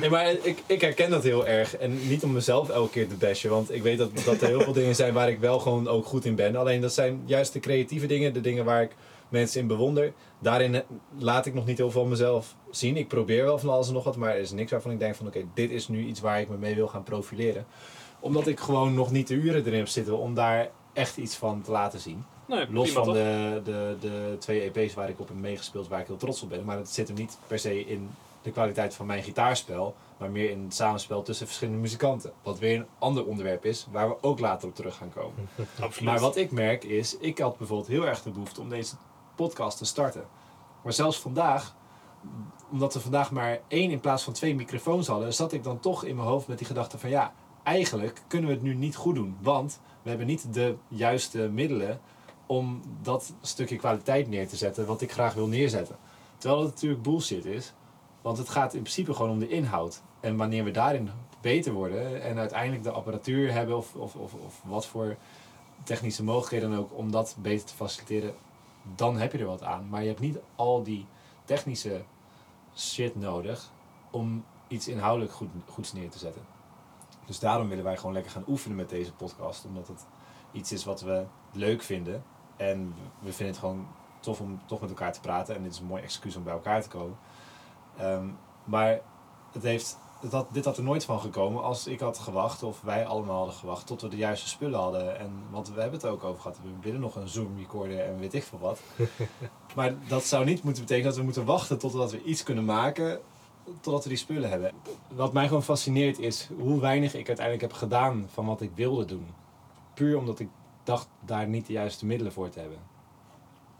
Nee, 0.00 0.10
maar 0.10 0.30
ik, 0.30 0.62
ik 0.66 0.80
herken 0.80 1.10
dat 1.10 1.22
heel 1.22 1.46
erg. 1.46 1.76
En 1.76 2.08
niet 2.08 2.22
om 2.22 2.32
mezelf 2.32 2.68
elke 2.68 2.90
keer 2.90 3.08
te 3.08 3.14
bashen, 3.14 3.50
want 3.50 3.72
ik 3.72 3.82
weet 3.82 3.98
dat, 3.98 4.10
dat 4.24 4.40
er 4.40 4.48
heel 4.48 4.60
veel 4.60 4.72
dingen 4.72 4.94
zijn 4.94 5.14
waar 5.14 5.28
ik 5.28 5.38
wel 5.38 5.58
gewoon 5.58 5.88
ook 5.88 6.06
goed 6.06 6.24
in 6.24 6.34
ben. 6.34 6.56
Alleen 6.56 6.80
dat 6.80 6.92
zijn 6.92 7.22
juist 7.24 7.52
de 7.52 7.60
creatieve 7.60 8.06
dingen, 8.06 8.32
de 8.32 8.40
dingen 8.40 8.64
waar 8.64 8.82
ik 8.82 8.96
mensen 9.28 9.60
in 9.60 9.66
bewonder. 9.66 10.12
Daarin 10.38 10.74
eh, 10.74 10.80
laat 11.18 11.46
ik 11.46 11.54
nog 11.54 11.66
niet 11.66 11.78
heel 11.78 11.90
veel 11.90 12.00
van 12.00 12.10
mezelf 12.10 12.54
zien. 12.70 12.96
Ik 12.96 13.08
probeer 13.08 13.44
wel 13.44 13.58
van 13.58 13.68
alles 13.68 13.88
en 13.88 13.94
nog 13.94 14.04
wat, 14.04 14.16
maar 14.16 14.34
er 14.34 14.40
is 14.40 14.50
niks 14.50 14.70
waarvan 14.70 14.92
ik 14.92 14.98
denk 14.98 15.14
van 15.14 15.26
oké, 15.26 15.44
dit 15.54 15.70
is 15.70 15.88
nu 15.88 16.04
iets 16.04 16.20
waar 16.20 16.40
ik 16.40 16.48
me 16.48 16.56
mee 16.56 16.74
wil 16.74 16.88
gaan 16.88 17.02
profileren. 17.02 17.66
Omdat 18.20 18.46
ik 18.46 18.60
gewoon 18.60 18.94
nog 18.94 19.10
niet 19.10 19.28
de 19.28 19.34
uren 19.34 19.64
erin 19.64 19.78
heb 19.78 19.88
zitten 19.88 20.18
om 20.18 20.34
daar 20.34 20.70
echt 20.92 21.16
iets 21.16 21.36
van 21.36 21.62
te 21.62 21.70
laten 21.70 22.00
zien. 22.00 22.24
Nee, 22.50 22.72
Los 22.72 22.90
van 22.90 23.12
de, 23.12 23.60
de, 23.64 23.96
de 24.00 24.36
twee 24.38 24.70
EP's 24.72 24.94
waar 24.94 25.08
ik 25.08 25.20
op 25.20 25.28
heb 25.28 25.36
meegespeeld, 25.36 25.88
waar 25.88 26.00
ik 26.00 26.06
heel 26.06 26.16
trots 26.16 26.42
op 26.42 26.48
ben. 26.48 26.64
Maar 26.64 26.76
het 26.76 26.90
zit 26.90 27.08
hem 27.08 27.16
niet 27.16 27.38
per 27.46 27.58
se 27.58 27.86
in 27.86 28.10
de 28.42 28.50
kwaliteit 28.50 28.94
van 28.94 29.06
mijn 29.06 29.22
gitaarspel, 29.22 29.94
maar 30.16 30.30
meer 30.30 30.50
in 30.50 30.64
het 30.64 30.74
samenspel 30.74 31.22
tussen 31.22 31.46
verschillende 31.46 31.80
muzikanten. 31.80 32.32
Wat 32.42 32.58
weer 32.58 32.76
een 32.76 32.86
ander 32.98 33.26
onderwerp 33.26 33.64
is, 33.64 33.86
waar 33.90 34.08
we 34.08 34.16
ook 34.20 34.38
later 34.38 34.68
op 34.68 34.74
terug 34.74 34.96
gaan 34.96 35.12
komen. 35.12 35.48
Absoluut. 35.80 36.10
Maar 36.10 36.20
wat 36.20 36.36
ik 36.36 36.50
merk 36.50 36.84
is, 36.84 37.16
ik 37.18 37.38
had 37.38 37.58
bijvoorbeeld 37.58 37.88
heel 37.88 38.06
erg 38.06 38.22
de 38.22 38.30
behoefte 38.30 38.60
om 38.60 38.68
deze 38.68 38.94
podcast 39.34 39.78
te 39.78 39.84
starten. 39.84 40.24
Maar 40.82 40.92
zelfs 40.92 41.18
vandaag, 41.18 41.74
omdat 42.70 42.94
we 42.94 43.00
vandaag 43.00 43.30
maar 43.30 43.60
één 43.68 43.90
in 43.90 44.00
plaats 44.00 44.22
van 44.22 44.32
twee 44.32 44.54
microfoons 44.54 45.06
hadden, 45.06 45.34
zat 45.34 45.52
ik 45.52 45.64
dan 45.64 45.80
toch 45.80 46.04
in 46.04 46.16
mijn 46.16 46.28
hoofd 46.28 46.48
met 46.48 46.58
die 46.58 46.66
gedachte 46.66 46.98
van 46.98 47.10
ja, 47.10 47.32
eigenlijk 47.62 48.22
kunnen 48.26 48.48
we 48.48 48.54
het 48.54 48.64
nu 48.64 48.74
niet 48.74 48.96
goed 48.96 49.14
doen. 49.14 49.36
Want 49.40 49.80
we 50.02 50.08
hebben 50.08 50.26
niet 50.26 50.54
de 50.54 50.74
juiste 50.88 51.38
middelen 51.38 52.00
om 52.50 52.80
dat 53.02 53.32
stukje 53.40 53.76
kwaliteit 53.76 54.28
neer 54.28 54.48
te 54.48 54.56
zetten 54.56 54.86
wat 54.86 55.00
ik 55.00 55.12
graag 55.12 55.34
wil 55.34 55.46
neerzetten. 55.46 55.96
Terwijl 56.38 56.62
het 56.62 56.72
natuurlijk 56.72 57.02
bullshit 57.02 57.44
is, 57.44 57.72
want 58.22 58.38
het 58.38 58.48
gaat 58.48 58.74
in 58.74 58.80
principe 58.80 59.14
gewoon 59.14 59.30
om 59.30 59.38
de 59.38 59.48
inhoud. 59.48 60.02
En 60.20 60.36
wanneer 60.36 60.64
we 60.64 60.70
daarin 60.70 61.10
beter 61.40 61.72
worden 61.72 62.22
en 62.22 62.38
uiteindelijk 62.38 62.82
de 62.82 62.90
apparatuur 62.90 63.52
hebben 63.52 63.76
of, 63.76 63.94
of, 63.94 64.14
of, 64.14 64.34
of 64.34 64.62
wat 64.64 64.86
voor 64.86 65.16
technische 65.84 66.24
mogelijkheden 66.24 66.70
dan 66.70 66.78
ook 66.78 66.90
om 66.92 67.10
dat 67.10 67.36
beter 67.38 67.66
te 67.66 67.74
faciliteren, 67.74 68.34
dan 68.94 69.16
heb 69.16 69.32
je 69.32 69.38
er 69.38 69.46
wat 69.46 69.62
aan. 69.62 69.88
Maar 69.88 70.02
je 70.02 70.08
hebt 70.08 70.20
niet 70.20 70.38
al 70.54 70.82
die 70.82 71.06
technische 71.44 72.02
shit 72.76 73.16
nodig 73.16 73.70
om 74.10 74.44
iets 74.68 74.88
inhoudelijk 74.88 75.32
goed, 75.32 75.48
goeds 75.66 75.92
neer 75.92 76.10
te 76.10 76.18
zetten. 76.18 76.42
Dus 77.26 77.38
daarom 77.38 77.68
willen 77.68 77.84
wij 77.84 77.96
gewoon 77.96 78.12
lekker 78.12 78.32
gaan 78.32 78.44
oefenen 78.48 78.76
met 78.76 78.88
deze 78.88 79.12
podcast. 79.12 79.64
Omdat 79.64 79.88
het 79.88 80.06
iets 80.52 80.72
is 80.72 80.84
wat 80.84 81.00
we 81.00 81.24
leuk 81.52 81.82
vinden. 81.82 82.22
En 82.60 82.94
we 83.18 83.32
vinden 83.32 83.46
het 83.46 83.58
gewoon 83.58 83.86
tof 84.20 84.40
om 84.40 84.60
toch 84.66 84.80
met 84.80 84.90
elkaar 84.90 85.12
te 85.12 85.20
praten. 85.20 85.54
En 85.54 85.62
dit 85.62 85.72
is 85.72 85.78
een 85.78 85.86
mooi 85.86 86.02
excuus 86.02 86.36
om 86.36 86.42
bij 86.42 86.52
elkaar 86.52 86.82
te 86.82 86.88
komen. 86.88 87.16
Ehm, 87.96 88.26
maar 88.64 89.00
het 89.52 89.62
heeft, 89.62 89.98
het 90.20 90.32
had, 90.32 90.46
dit 90.52 90.64
had 90.64 90.76
er 90.76 90.82
nooit 90.82 91.04
van 91.04 91.20
gekomen 91.20 91.62
als 91.62 91.86
ik 91.86 92.00
had 92.00 92.18
gewacht. 92.18 92.62
Of 92.62 92.80
wij 92.80 93.06
allemaal 93.06 93.36
hadden 93.36 93.54
gewacht 93.54 93.86
tot 93.86 94.00
we 94.00 94.08
de 94.08 94.16
juiste 94.16 94.48
spullen 94.48 94.80
hadden. 94.80 95.18
En, 95.18 95.32
want 95.50 95.68
we 95.68 95.80
hebben 95.80 96.00
het 96.00 96.08
ook 96.08 96.24
over 96.24 96.40
gehad. 96.40 96.58
We 96.62 96.70
willen 96.80 97.00
nog 97.00 97.16
een 97.16 97.28
Zoom 97.28 97.58
recorder 97.58 98.00
en 98.00 98.18
weet 98.18 98.34
ik 98.34 98.42
veel 98.42 98.58
wat. 98.58 98.80
maar 99.76 99.94
dat 100.08 100.24
zou 100.24 100.44
niet 100.44 100.62
moeten 100.62 100.82
betekenen 100.82 101.08
dat 101.08 101.18
we 101.18 101.24
moeten 101.24 101.44
wachten 101.44 101.78
totdat 101.78 102.10
we 102.10 102.22
iets 102.22 102.42
kunnen 102.42 102.64
maken 102.64 103.20
totdat 103.80 104.02
we 104.02 104.08
die 104.08 104.18
spullen 104.18 104.50
hebben. 104.50 104.72
Wat 105.08 105.32
mij 105.32 105.46
gewoon 105.46 105.62
fascineert 105.62 106.18
is 106.18 106.48
hoe 106.58 106.80
weinig 106.80 107.14
ik 107.14 107.26
uiteindelijk 107.26 107.60
heb 107.60 107.72
gedaan 107.72 108.28
van 108.32 108.46
wat 108.46 108.60
ik 108.60 108.70
wilde 108.74 109.04
doen. 109.04 109.26
Puur 109.94 110.18
omdat 110.18 110.38
ik 110.38 110.48
dacht 110.90 111.08
daar 111.24 111.48
niet 111.48 111.66
de 111.66 111.72
juiste 111.72 112.06
middelen 112.06 112.32
voor 112.32 112.48
te 112.48 112.60
hebben. 112.60 112.78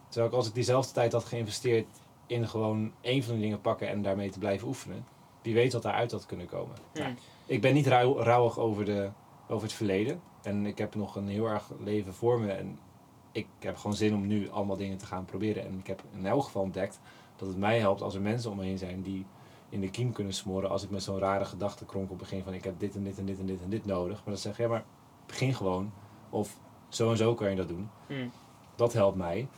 Terwijl 0.08 0.30
ik 0.30 0.36
als 0.36 0.48
ik 0.48 0.54
diezelfde 0.54 0.92
tijd 0.92 1.12
had 1.12 1.24
geïnvesteerd 1.24 1.86
in 2.26 2.48
gewoon 2.48 2.92
één 3.00 3.22
van 3.22 3.32
die 3.32 3.42
dingen 3.42 3.60
pakken 3.60 3.88
en 3.88 4.02
daarmee 4.02 4.30
te 4.30 4.38
blijven 4.38 4.68
oefenen, 4.68 5.04
wie 5.42 5.54
weet 5.54 5.72
wat 5.72 5.82
daaruit 5.82 6.12
had 6.12 6.26
kunnen 6.26 6.46
komen. 6.46 6.76
Nou, 6.94 7.14
ik 7.46 7.60
ben 7.60 7.74
niet 7.74 7.86
rouw, 7.86 8.18
rouwig 8.22 8.58
over, 8.58 8.84
de, 8.84 9.10
over 9.48 9.62
het 9.62 9.76
verleden. 9.76 10.20
En 10.42 10.66
ik 10.66 10.78
heb 10.78 10.94
nog 10.94 11.16
een 11.16 11.28
heel 11.28 11.46
erg 11.46 11.70
leven 11.78 12.14
voor 12.14 12.40
me. 12.40 12.52
En 12.52 12.78
ik 13.32 13.46
heb 13.58 13.76
gewoon 13.76 13.96
zin 13.96 14.14
om 14.14 14.26
nu 14.26 14.50
allemaal 14.50 14.76
dingen 14.76 14.98
te 14.98 15.06
gaan 15.06 15.24
proberen. 15.24 15.66
En 15.66 15.78
ik 15.78 15.86
heb 15.86 16.02
in 16.16 16.26
elk 16.26 16.44
geval 16.44 16.62
ontdekt 16.62 17.00
dat 17.36 17.48
het 17.48 17.58
mij 17.58 17.78
helpt 17.78 18.02
als 18.02 18.14
er 18.14 18.20
mensen 18.20 18.50
om 18.50 18.56
me 18.56 18.64
heen 18.64 18.78
zijn 18.78 19.02
die 19.02 19.26
in 19.68 19.80
de 19.80 19.90
kiem 19.90 20.12
kunnen 20.12 20.34
smoren 20.34 20.70
als 20.70 20.82
ik 20.82 20.90
met 20.90 21.02
zo'n 21.02 21.18
rare 21.18 21.44
gedachtenkronkel 21.44 22.16
begin 22.16 22.42
van 22.42 22.54
ik 22.54 22.64
heb 22.64 22.78
dit 22.78 22.94
en 22.94 23.04
dit 23.04 23.18
en 23.18 23.26
dit 23.26 23.38
en 23.38 23.46
dit 23.46 23.62
en 23.62 23.70
dit 23.70 23.84
nodig. 23.84 24.16
Maar 24.16 24.34
dan 24.34 24.36
zeg 24.36 24.56
je, 24.56 24.62
ja 24.62 24.68
maar 24.68 24.84
begin 25.26 25.54
gewoon. 25.54 25.92
Of 26.30 26.58
zo 26.90 27.10
en 27.10 27.16
zo 27.16 27.34
kan 27.34 27.50
je 27.50 27.56
dat 27.56 27.68
doen. 27.68 27.90
Hmm. 28.06 28.32
Dat 28.76 28.92
helpt 28.92 29.16
mij. 29.16 29.48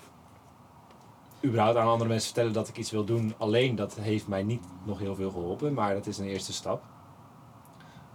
Überhaupt 1.45 1.77
aan 1.77 1.89
andere 1.89 2.09
mensen 2.09 2.27
vertellen 2.27 2.53
dat 2.53 2.69
ik 2.69 2.77
iets 2.77 2.91
wil 2.91 3.05
doen 3.05 3.35
alleen, 3.39 3.75
dat 3.75 3.95
heeft 3.95 4.29
mij 4.29 4.43
niet 4.43 4.65
nog 4.85 4.99
heel 4.99 5.15
veel 5.15 5.31
geholpen. 5.31 5.75
Maar 5.75 5.95
dat 5.95 6.07
is 6.07 6.19
een 6.19 6.27
eerste 6.27 6.53
stap. 6.53 6.83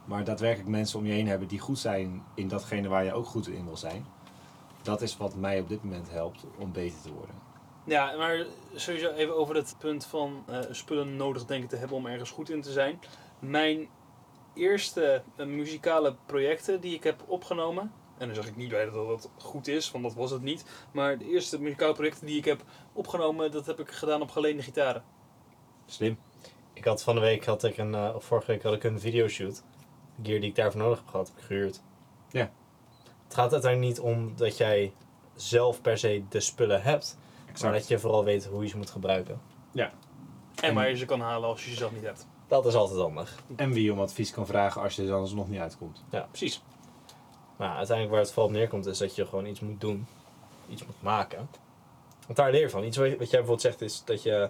Maar 0.05 0.23
daadwerkelijk 0.23 0.69
mensen 0.69 0.99
om 0.99 1.05
je 1.05 1.13
heen 1.13 1.27
hebben 1.27 1.47
die 1.47 1.59
goed 1.59 1.79
zijn 1.79 2.23
in 2.33 2.47
datgene 2.47 2.87
waar 2.87 3.03
je 3.03 3.13
ook 3.13 3.25
goed 3.25 3.47
in 3.47 3.65
wil 3.65 3.77
zijn. 3.77 4.05
Dat 4.81 5.01
is 5.01 5.17
wat 5.17 5.35
mij 5.35 5.59
op 5.59 5.69
dit 5.69 5.83
moment 5.83 6.11
helpt 6.11 6.45
om 6.57 6.71
beter 6.71 7.01
te 7.01 7.13
worden. 7.13 7.35
Ja, 7.83 8.15
maar 8.17 8.45
sowieso 8.75 9.09
even 9.09 9.35
over 9.35 9.55
het 9.55 9.75
punt 9.77 10.05
van 10.05 10.43
eh, 10.45 10.59
spullen 10.71 11.15
nodig 11.15 11.45
denken 11.45 11.69
te 11.69 11.75
hebben 11.75 11.97
om 11.97 12.05
ergens 12.05 12.31
goed 12.31 12.49
in 12.49 12.61
te 12.61 12.71
zijn. 12.71 12.99
Mijn 13.39 13.87
eerste 14.53 15.23
eh, 15.35 15.45
muzikale 15.45 16.15
projecten 16.25 16.81
die 16.81 16.95
ik 16.95 17.03
heb 17.03 17.23
opgenomen, 17.25 17.91
en 18.17 18.27
dan 18.27 18.35
zeg 18.35 18.47
ik 18.47 18.55
niet 18.55 18.69
bij 18.69 18.85
dat 18.85 18.93
dat 18.93 19.29
goed 19.37 19.67
is, 19.67 19.91
want 19.91 20.03
dat 20.03 20.13
was 20.13 20.31
het 20.31 20.41
niet. 20.41 20.65
Maar 20.91 21.17
de 21.17 21.29
eerste 21.29 21.61
muzikale 21.61 21.93
projecten 21.93 22.25
die 22.25 22.37
ik 22.37 22.45
heb 22.45 22.63
opgenomen, 22.93 23.51
dat 23.51 23.65
heb 23.65 23.79
ik 23.79 23.91
gedaan 23.91 24.21
op 24.21 24.31
geleende 24.31 24.63
gitaren. 24.63 25.03
Slim. 25.85 26.19
Ik 26.73 26.85
had 26.85 27.03
van 27.03 27.15
de 27.15 27.21
week, 27.21 27.45
had 27.45 27.63
ik 27.63 27.77
een, 27.77 27.95
eh, 27.95 28.15
of 28.15 28.23
vorige 28.23 28.51
week 28.51 28.63
had 28.63 28.73
ik 28.73 28.83
een 28.83 28.99
videoshoot. 28.99 29.63
De 30.15 30.29
gear 30.29 30.39
die 30.39 30.49
ik 30.49 30.55
daarvoor 30.55 30.81
nodig 30.81 30.97
heb 30.97 31.07
gehad, 31.07 31.27
heb 31.27 31.37
ik 31.37 31.43
gehuurd. 31.43 31.81
Ja. 32.31 32.51
Het 33.23 33.33
gaat 33.33 33.53
uiteindelijk 33.53 33.91
niet 33.91 33.99
om 33.99 34.35
dat 34.35 34.57
jij 34.57 34.93
zelf 35.35 35.81
per 35.81 35.97
se 35.97 36.23
de 36.29 36.39
spullen 36.39 36.81
hebt. 36.81 37.17
Maar 37.61 37.71
dat 37.71 37.87
je 37.87 37.99
vooral 37.99 38.23
weet 38.23 38.45
hoe 38.45 38.63
je 38.63 38.69
ze 38.69 38.77
moet 38.77 38.89
gebruiken. 38.89 39.41
En 40.61 40.73
waar 40.73 40.89
je 40.89 40.95
ze 40.95 41.05
kan 41.05 41.19
halen 41.19 41.49
als 41.49 41.63
je 41.63 41.69
ze 41.69 41.75
zelf 41.75 41.91
niet 41.91 42.03
hebt. 42.03 42.27
Dat 42.47 42.65
is 42.65 42.73
altijd 42.73 42.99
handig. 42.99 43.43
En 43.55 43.71
wie 43.71 43.83
je 43.83 43.91
om 43.91 43.99
advies 43.99 44.31
kan 44.31 44.45
vragen 44.45 44.81
als 44.81 44.95
je 44.95 45.07
er 45.07 45.13
anders 45.13 45.33
nog 45.33 45.49
niet 45.49 45.59
uitkomt. 45.59 46.03
Precies. 46.09 46.61
Maar 47.57 47.75
uiteindelijk 47.75 48.09
waar 48.09 48.19
het 48.19 48.31
vooral 48.31 48.49
op 48.49 48.55
neerkomt 48.55 48.85
is 48.85 48.97
dat 48.97 49.15
je 49.15 49.25
gewoon 49.25 49.45
iets 49.45 49.59
moet 49.59 49.81
doen. 49.81 50.07
Iets 50.69 50.85
moet 50.85 51.01
maken. 51.01 51.49
Want 52.25 52.37
daar 52.37 52.51
leer 52.51 52.61
je 52.61 52.69
van. 52.69 52.83
Iets 52.83 52.97
wat 52.97 53.07
jij 53.07 53.15
bijvoorbeeld 53.17 53.61
zegt 53.61 53.81
is 53.81 54.01
dat 54.05 54.23
je, 54.23 54.49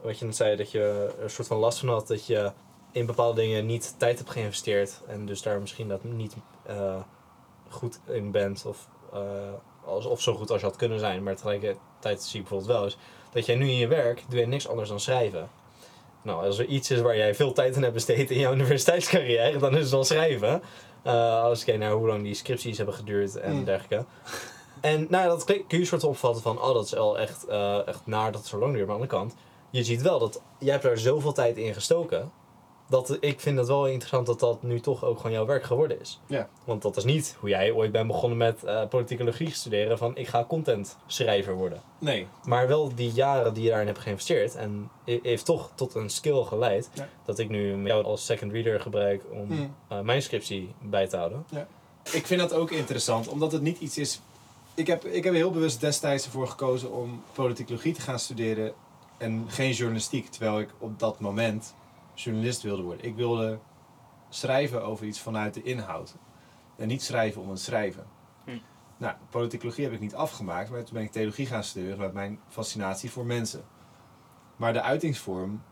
wat 0.00 0.18
je 0.18 0.24
net 0.24 0.36
zei, 0.36 0.56
dat 0.56 0.70
je 0.70 1.12
er 1.16 1.22
een 1.22 1.30
soort 1.30 1.48
van 1.48 1.58
last 1.58 1.78
van 1.78 1.88
had 1.88 2.06
dat 2.06 2.26
je 2.26 2.52
in 2.92 3.06
bepaalde 3.06 3.40
dingen 3.40 3.66
niet 3.66 3.94
tijd 3.98 4.18
hebt 4.18 4.30
geïnvesteerd. 4.30 5.00
En 5.06 5.26
dus 5.26 5.42
daar 5.42 5.60
misschien 5.60 5.88
dat 5.88 6.04
niet 6.04 6.36
eh, 6.66 7.00
goed 7.68 8.00
in 8.06 8.30
bent. 8.30 8.66
Of, 8.66 8.88
eh, 9.12 9.20
als, 9.84 10.06
of 10.06 10.20
zo 10.20 10.34
goed 10.34 10.50
als 10.50 10.60
je 10.60 10.66
had 10.66 10.76
kunnen 10.76 10.98
zijn. 10.98 11.22
Maar 11.22 11.36
tegelijkertijd 11.36 12.22
zie 12.22 12.40
ik 12.40 12.48
bijvoorbeeld 12.48 12.78
wel 12.78 12.84
eens 12.84 12.98
dat 13.32 13.46
jij 13.46 13.54
nu 13.54 13.68
in 13.68 13.76
je 13.76 13.86
werk 13.86 14.24
doe 14.28 14.40
je 14.40 14.46
niks 14.46 14.68
anders 14.68 14.88
dan 14.88 15.00
schrijven. 15.00 15.50
Nou, 16.22 16.46
als 16.46 16.58
er 16.58 16.64
iets 16.64 16.90
is 16.90 17.00
waar 17.00 17.16
jij 17.16 17.34
veel 17.34 17.52
tijd 17.52 17.76
in 17.76 17.82
hebt 17.82 17.94
besteed 17.94 18.30
in 18.30 18.38
jouw 18.38 18.52
universiteitscarrière, 18.52 19.58
dan 19.58 19.76
is 19.76 19.82
het 19.82 19.90
wel 19.90 20.04
schrijven. 20.04 20.62
Eh, 21.02 21.42
als 21.42 21.60
ik 21.60 21.66
kijk 21.66 21.78
naar 21.78 21.92
hoe 21.92 22.06
lang 22.06 22.22
die 22.22 22.34
scripties 22.34 22.76
hebben 22.76 22.94
geduurd 22.94 23.36
en 23.36 23.52
Mm. 23.56 23.64
dergelijke. 23.64 24.04
En 24.80 25.06
nou, 25.10 25.22
ja, 25.22 25.28
dat 25.28 25.44
kun 25.44 25.66
kun 25.66 25.78
je 25.78 25.84
soort 25.84 26.04
opvatten 26.04 26.42
van, 26.42 26.60
oh, 26.60 26.74
dat 26.74 26.84
is 26.84 26.90
wel 26.92 27.18
echt, 27.18 27.46
eh, 27.46 27.86
echt 27.86 28.00
naar 28.06 28.32
dat 28.32 28.40
het 28.40 28.50
zo 28.50 28.58
lang 28.58 28.72
duurt. 28.74 28.86
Maar 28.86 28.94
aan 28.96 29.00
de 29.02 29.08
andere 29.14 29.28
kant, 29.28 29.40
je 29.70 29.84
ziet 29.84 30.02
wel 30.02 30.18
dat 30.18 30.40
jij 30.58 30.70
hebt 30.72 30.82
daar 30.84 30.98
zoveel 30.98 31.32
tijd 31.32 31.56
in 31.56 31.74
gestoken. 31.74 32.30
Dat 32.92 33.16
ik 33.20 33.40
vind 33.40 33.58
het 33.58 33.66
wel 33.66 33.86
interessant 33.86 34.26
dat 34.26 34.40
dat 34.40 34.62
nu 34.62 34.80
toch 34.80 35.04
ook 35.04 35.16
gewoon 35.16 35.32
jouw 35.32 35.46
werk 35.46 35.64
geworden 35.64 36.00
is. 36.00 36.20
Ja. 36.26 36.48
Want 36.64 36.82
dat 36.82 36.96
is 36.96 37.04
niet 37.04 37.36
hoe 37.40 37.48
jij 37.48 37.72
ooit 37.72 37.92
bent 37.92 38.06
begonnen 38.06 38.38
met 38.38 38.64
eh 38.64 38.88
politicologie 38.88 39.50
studeren 39.50 39.98
van 39.98 40.16
ik 40.16 40.28
ga 40.28 40.44
content 40.44 40.96
schrijver 41.06 41.54
worden. 41.54 41.82
Nee. 41.98 42.26
Maar 42.44 42.68
wel 42.68 42.94
die 42.94 43.10
jaren 43.12 43.54
die 43.54 43.62
je 43.62 43.68
daarin 43.68 43.86
hebt 43.86 43.98
geïnvesteerd. 43.98 44.54
En 44.56 44.90
he- 45.04 45.18
heeft 45.22 45.44
toch 45.44 45.70
tot 45.74 45.94
een 45.94 46.10
skill 46.10 46.42
geleid. 46.42 46.90
Ja. 46.92 47.08
Dat 47.24 47.38
ik 47.38 47.48
nu 47.48 47.86
jou 47.86 48.04
als 48.04 48.24
second 48.24 48.52
reader 48.52 48.80
gebruik 48.80 49.22
om 49.30 49.46
Hmm. 49.46 49.74
eh, 49.88 50.00
mijn 50.00 50.22
scriptie 50.22 50.74
bij 50.80 51.08
te 51.08 51.16
houden. 51.16 51.44
Ik 52.12 52.26
vind 52.26 52.40
dat 52.40 52.52
ook 52.52 52.70
interessant, 52.70 53.28
omdat 53.28 53.52
het 53.52 53.62
niet 53.62 53.78
iets 53.80 53.98
is. 53.98 54.20
Ik 54.74 54.86
heb, 54.86 55.04
ik 55.04 55.24
heb 55.24 55.34
heel 55.34 55.50
bewust 55.50 55.80
destijds 55.80 56.24
ervoor 56.24 56.48
gekozen 56.48 56.92
om 56.92 57.22
politicologie 57.32 57.92
te 57.94 58.00
gaan 58.00 58.18
studeren 58.18 58.72
en 59.18 59.44
geen 59.48 59.72
journalistiek, 59.72 60.28
terwijl 60.28 60.60
ik 60.60 60.68
op 60.78 60.98
dat 60.98 61.20
moment 61.20 61.74
journalist 62.14 62.62
wilde 62.62 62.82
worden. 62.82 63.06
Ik 63.06 63.14
wilde 63.14 63.58
schrijven 64.28 64.84
over 64.84 65.06
iets 65.06 65.20
vanuit 65.20 65.54
de 65.54 65.62
inhoud 65.62 66.16
en 66.76 66.88
niet 66.88 67.02
schrijven 67.02 67.42
om 67.42 67.50
het 67.50 67.60
schrijven. 67.60 68.06
Hm. 68.44 68.58
Nou, 68.96 69.14
politicologie 69.30 69.84
heb 69.84 69.92
ik 69.92 70.00
niet 70.00 70.14
afgemaakt, 70.14 70.70
maar 70.70 70.84
toen 70.84 70.94
ben 70.94 71.02
ik 71.02 71.12
theologie 71.12 71.46
gaan 71.46 71.64
studeren 71.64 71.98
met 71.98 72.12
mijn 72.12 72.40
fascinatie 72.48 73.10
voor 73.10 73.26
mensen. 73.26 73.64
Maar 74.56 74.72
de 74.72 74.82
uitingsvorm 74.82 75.62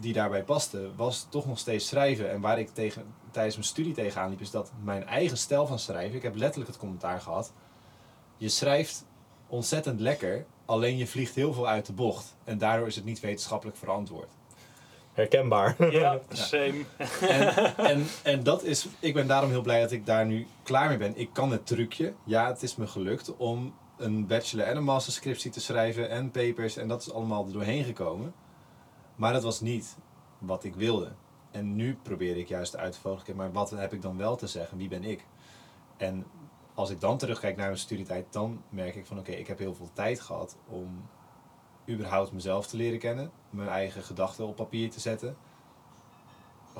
die 0.00 0.12
daarbij 0.12 0.44
paste, 0.44 0.90
was 0.96 1.26
toch 1.30 1.46
nog 1.46 1.58
steeds 1.58 1.88
schrijven. 1.88 2.30
En 2.30 2.40
waar 2.40 2.58
ik 2.58 2.68
tegen, 2.68 3.14
tijdens 3.30 3.54
mijn 3.54 3.66
studie 3.66 3.94
tegenaan 3.94 4.30
liep, 4.30 4.40
is 4.40 4.50
dat 4.50 4.72
mijn 4.82 5.06
eigen 5.06 5.36
stijl 5.36 5.66
van 5.66 5.78
schrijven, 5.78 6.16
ik 6.16 6.22
heb 6.22 6.36
letterlijk 6.36 6.70
het 6.70 6.80
commentaar 6.80 7.20
gehad, 7.20 7.52
je 8.36 8.48
schrijft 8.48 9.06
ontzettend 9.46 10.00
lekker, 10.00 10.46
alleen 10.64 10.96
je 10.96 11.06
vliegt 11.06 11.34
heel 11.34 11.52
veel 11.52 11.68
uit 11.68 11.86
de 11.86 11.92
bocht. 11.92 12.36
En 12.44 12.58
daardoor 12.58 12.86
is 12.86 12.96
het 12.96 13.04
niet 13.04 13.20
wetenschappelijk 13.20 13.76
verantwoord. 13.76 14.35
Herkenbaar. 15.16 15.92
Ja, 15.92 16.20
same. 16.28 16.84
En, 17.20 17.74
en, 17.76 18.06
en 18.22 18.42
dat 18.42 18.62
is, 18.62 18.88
ik 18.98 19.14
ben 19.14 19.26
daarom 19.26 19.50
heel 19.50 19.62
blij 19.62 19.80
dat 19.80 19.90
ik 19.90 20.06
daar 20.06 20.26
nu 20.26 20.46
klaar 20.62 20.88
mee 20.88 20.98
ben. 20.98 21.16
Ik 21.16 21.28
kan 21.32 21.50
het 21.50 21.66
trucje, 21.66 22.14
ja, 22.24 22.46
het 22.46 22.62
is 22.62 22.76
me 22.76 22.86
gelukt 22.86 23.36
om 23.36 23.74
een 23.96 24.26
bachelor 24.26 24.66
en 24.66 24.76
een 24.76 24.84
masterscriptie 24.84 25.50
te 25.50 25.60
schrijven 25.60 26.10
en 26.10 26.30
papers 26.30 26.76
en 26.76 26.88
dat 26.88 27.00
is 27.00 27.12
allemaal 27.12 27.46
er 27.46 27.52
doorheen 27.52 27.84
gekomen. 27.84 28.34
Maar 29.14 29.32
dat 29.32 29.42
was 29.42 29.60
niet 29.60 29.96
wat 30.38 30.64
ik 30.64 30.74
wilde. 30.74 31.12
En 31.50 31.76
nu 31.76 31.98
probeer 32.02 32.36
ik 32.36 32.48
juist 32.48 32.76
uit 32.76 32.92
te 32.92 33.00
vogelen, 33.00 33.36
maar 33.36 33.52
wat 33.52 33.70
heb 33.70 33.92
ik 33.92 34.02
dan 34.02 34.16
wel 34.16 34.36
te 34.36 34.46
zeggen? 34.46 34.78
Wie 34.78 34.88
ben 34.88 35.04
ik? 35.04 35.24
En 35.96 36.26
als 36.74 36.90
ik 36.90 37.00
dan 37.00 37.18
terugkijk 37.18 37.56
naar 37.56 37.66
mijn 37.66 37.78
studietijd, 37.78 38.26
dan 38.30 38.62
merk 38.68 38.94
ik 38.94 39.06
van 39.06 39.18
oké, 39.18 39.32
ik 39.32 39.46
heb 39.46 39.58
heel 39.58 39.74
veel 39.74 39.90
tijd 39.92 40.20
gehad 40.20 40.56
om 40.68 41.08
überhaupt 41.88 42.32
mezelf 42.32 42.66
te 42.66 42.76
leren 42.76 42.98
kennen, 42.98 43.30
mijn 43.50 43.68
eigen 43.68 44.02
gedachten 44.02 44.46
op 44.46 44.56
papier 44.56 44.90
te 44.90 45.00
zetten 45.00 45.36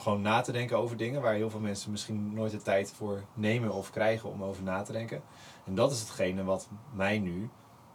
gewoon 0.01 0.21
na 0.21 0.41
te 0.41 0.53
denken 0.53 0.79
over 0.79 0.97
dingen 0.97 1.23
waar 1.23 1.35
heel 1.35 1.51
veel 1.51 1.61
mensen 1.61 1.91
misschien 1.91 2.35
nooit 2.35 2.53
de 2.53 2.63
tijd 2.63 2.93
voor 2.93 3.23
nemen 3.35 3.73
of 3.73 3.91
krijgen 3.91 4.31
om 4.31 4.43
over 4.43 4.63
na 4.63 4.83
te 4.83 4.93
denken. 4.93 5.23
En 5.65 5.75
dat 5.75 5.93
is 5.93 6.01
hetgene 6.01 6.45
wat 6.45 6.69
mij 6.95 7.19
nu, 7.19 7.51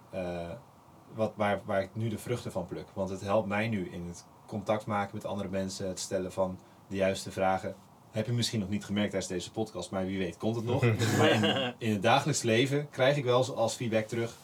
eh, 0.09 0.49
wat, 1.13 1.33
waar, 1.35 1.61
waar 1.65 1.81
ik 1.81 1.89
nu 1.93 2.09
de 2.09 2.17
vruchten 2.17 2.51
van 2.51 2.65
pluk. 2.65 2.87
Want 2.93 3.09
het 3.09 3.21
helpt 3.21 3.47
mij 3.47 3.67
nu 3.67 3.89
in 3.89 4.07
het 4.07 4.25
contact 4.45 4.85
maken 4.85 5.15
met 5.15 5.25
andere 5.25 5.49
mensen, 5.49 5.87
het 5.87 5.99
stellen 5.99 6.31
van 6.31 6.59
de 6.87 6.95
juiste 6.95 7.31
vragen. 7.31 7.75
Heb 8.11 8.25
je 8.25 8.31
misschien 8.31 8.59
nog 8.59 8.69
niet 8.69 8.85
gemerkt 8.85 9.09
tijdens 9.09 9.31
deze 9.31 9.51
podcast, 9.51 9.91
maar 9.91 10.05
wie 10.05 10.17
weet 10.17 10.37
komt 10.37 10.55
het 10.55 10.65
nog. 10.65 10.81
maar 11.17 11.29
in, 11.29 11.73
in 11.77 11.91
het 11.91 12.01
dagelijks 12.01 12.41
leven 12.41 12.89
krijg 12.89 13.17
ik 13.17 13.23
wel 13.23 13.55
als 13.55 13.75
feedback 13.75 14.07
terug 14.07 14.35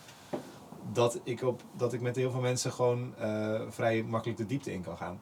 dat 0.93 1.19
ik, 1.23 1.41
op, 1.41 1.62
dat 1.76 1.93
ik 1.93 2.02
met 2.02 2.15
heel 2.15 2.32
veel 2.32 2.41
mensen 2.41 2.71
gewoon 2.71 3.15
eh, 3.17 3.62
vrij 3.69 4.04
makkelijk 4.04 4.38
de 4.39 4.45
diepte 4.45 4.73
in 4.73 4.82
kan 4.82 4.97
gaan. 4.97 5.21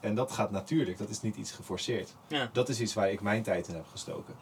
En 0.00 0.14
dat 0.14 0.32
gaat 0.32 0.50
natuurlijk, 0.50 0.98
dat 0.98 1.08
is 1.08 1.20
niet 1.20 1.36
iets 1.36 1.52
geforceerd. 1.52 2.14
Ja. 2.26 2.48
Dat 2.52 2.68
is 2.68 2.80
iets 2.80 2.94
waar 2.94 3.10
ik 3.10 3.20
mijn 3.20 3.42
tijd 3.42 3.68
in 3.68 3.74
heb 3.74 3.86
gestoken. 3.86 4.34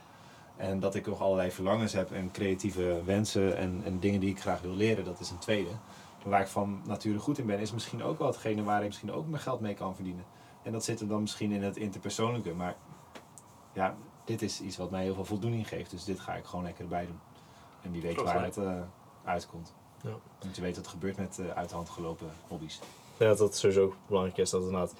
En 0.57 0.81
dat 0.81 0.95
ik 0.95 1.07
nog 1.07 1.21
allerlei 1.21 1.51
verlangens 1.51 1.93
heb 1.93 2.13
en 2.13 2.31
creatieve 2.31 3.03
wensen 3.05 3.57
en, 3.57 3.81
en 3.85 4.01
dingen 4.01 4.21
die 4.21 4.31
ik 4.31 4.41
graag 4.41 4.61
wil 4.61 4.75
leren, 4.75 5.05
dat 5.05 5.21
is 5.21 5.31
een 5.31 5.39
tweede. 5.39 5.71
En 6.25 6.31
waar 6.31 6.41
ik 6.41 6.47
van 6.47 6.81
nature 6.87 7.19
goed 7.19 7.39
in 7.39 7.47
ben, 7.47 7.59
is 7.59 7.73
misschien 7.73 8.03
ook 8.03 8.19
wel 8.19 8.27
hetgene 8.27 8.63
waar 8.63 8.81
ik 8.81 8.87
misschien 8.87 9.13
ook 9.13 9.27
mijn 9.27 9.43
geld 9.43 9.61
mee 9.61 9.75
kan 9.75 9.95
verdienen. 9.95 10.25
En 10.63 10.73
dat 10.73 10.85
zit 10.85 11.01
er 11.01 11.09
dan 11.09 11.21
misschien 11.21 11.53
in 11.53 11.63
het 11.63 11.77
interpersoonlijke. 11.77 12.55
Maar 12.55 12.77
ja, 13.73 13.97
dit 14.25 14.43
is 14.43 14.61
iets 14.61 14.77
wat 14.77 14.91
mij 14.91 15.03
heel 15.03 15.15
veel 15.15 15.25
voldoening 15.25 15.69
geeft. 15.69 15.91
Dus 15.91 16.05
dit 16.05 16.21
ga 16.21 16.35
ik 16.35 16.45
gewoon 16.45 16.65
lekker 16.65 16.83
erbij 16.83 17.07
doen. 17.07 17.21
En 17.83 17.93
wie 17.93 18.03
weet 18.03 18.23
waar 18.23 18.45
het 18.45 18.57
eh, 18.57 18.81
uitkomt. 19.25 19.75
Ja. 20.03 20.17
Want 20.41 20.57
je 20.57 20.63
weet 20.63 20.77
wat 20.77 20.85
er 20.85 20.91
gebeurt 20.91 21.17
met 21.17 21.39
eh, 21.39 21.49
uit 21.49 21.69
de 21.69 21.75
hand 21.75 21.89
gelopen 21.89 22.31
hobby's. 22.49 22.79
Denk 23.17 23.31
dat 23.31 23.39
dat 23.39 23.57
sowieso 23.57 23.95
belangrijk 24.07 24.39
is, 24.39 24.51
dat 24.51 24.61
het 24.61 24.71
inderdaad 24.71 24.95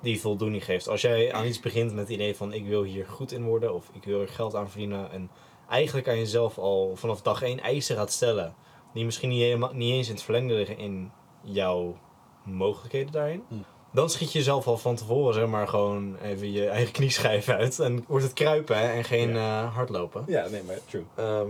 die 0.00 0.20
voldoening 0.20 0.64
geeft. 0.64 0.88
Als 0.88 1.00
jij 1.00 1.32
aan 1.32 1.46
iets 1.46 1.60
begint 1.60 1.90
met 1.90 2.00
het 2.00 2.08
idee 2.08 2.36
van 2.36 2.52
ik 2.52 2.66
wil 2.66 2.82
hier 2.82 3.06
goed 3.06 3.32
in 3.32 3.44
worden 3.44 3.74
of 3.74 3.90
ik 3.92 4.04
wil 4.04 4.20
er 4.20 4.28
geld 4.28 4.54
aan 4.54 4.70
verdienen 4.70 5.10
en 5.10 5.30
eigenlijk 5.68 6.08
aan 6.08 6.18
jezelf 6.18 6.58
al 6.58 6.96
vanaf 6.96 7.22
dag 7.22 7.42
één 7.42 7.60
eisen 7.60 7.96
gaat 7.96 8.12
stellen, 8.12 8.54
die 8.92 9.04
misschien 9.04 9.28
niet, 9.28 9.40
helemaal, 9.40 9.72
niet 9.72 9.92
eens 9.92 10.08
in 10.08 10.14
het 10.14 10.22
verlengde 10.22 10.54
liggen 10.54 10.78
in 10.78 11.12
jouw 11.42 11.98
mogelijkheden 12.42 13.12
daarin, 13.12 13.44
Hm. 13.48 13.54
Dan 13.92 14.10
schiet 14.10 14.32
je 14.32 14.38
jezelf 14.38 14.66
al 14.66 14.76
van 14.78 14.94
tevoren 14.96 15.34
zeg 15.34 15.46
maar 15.46 15.68
gewoon 15.68 16.16
even 16.16 16.52
je 16.52 16.68
eigen 16.68 16.92
knieschijf 16.92 17.48
uit 17.48 17.78
en 17.78 18.04
wordt 18.08 18.24
het 18.24 18.32
kruipen 18.32 18.78
hè, 18.78 18.88
en 18.88 19.04
geen 19.04 19.36
eh, 19.36 19.74
hardlopen. 19.74 20.24
Ja, 20.26 20.48
nee, 20.48 20.62
maar 20.62 20.78
true. 20.86 21.04
Ehm, 21.14 21.48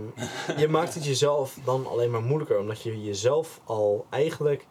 je 0.59 0.67
maakt 0.67 0.93
het 0.93 1.05
jezelf 1.05 1.57
dan 1.63 1.87
alleen 1.87 2.11
maar 2.11 2.21
moeilijker, 2.21 2.59
omdat 2.59 2.81
je 2.81 3.03
jezelf 3.03 3.59
al 3.63 4.05
eigenlijk 4.09 4.67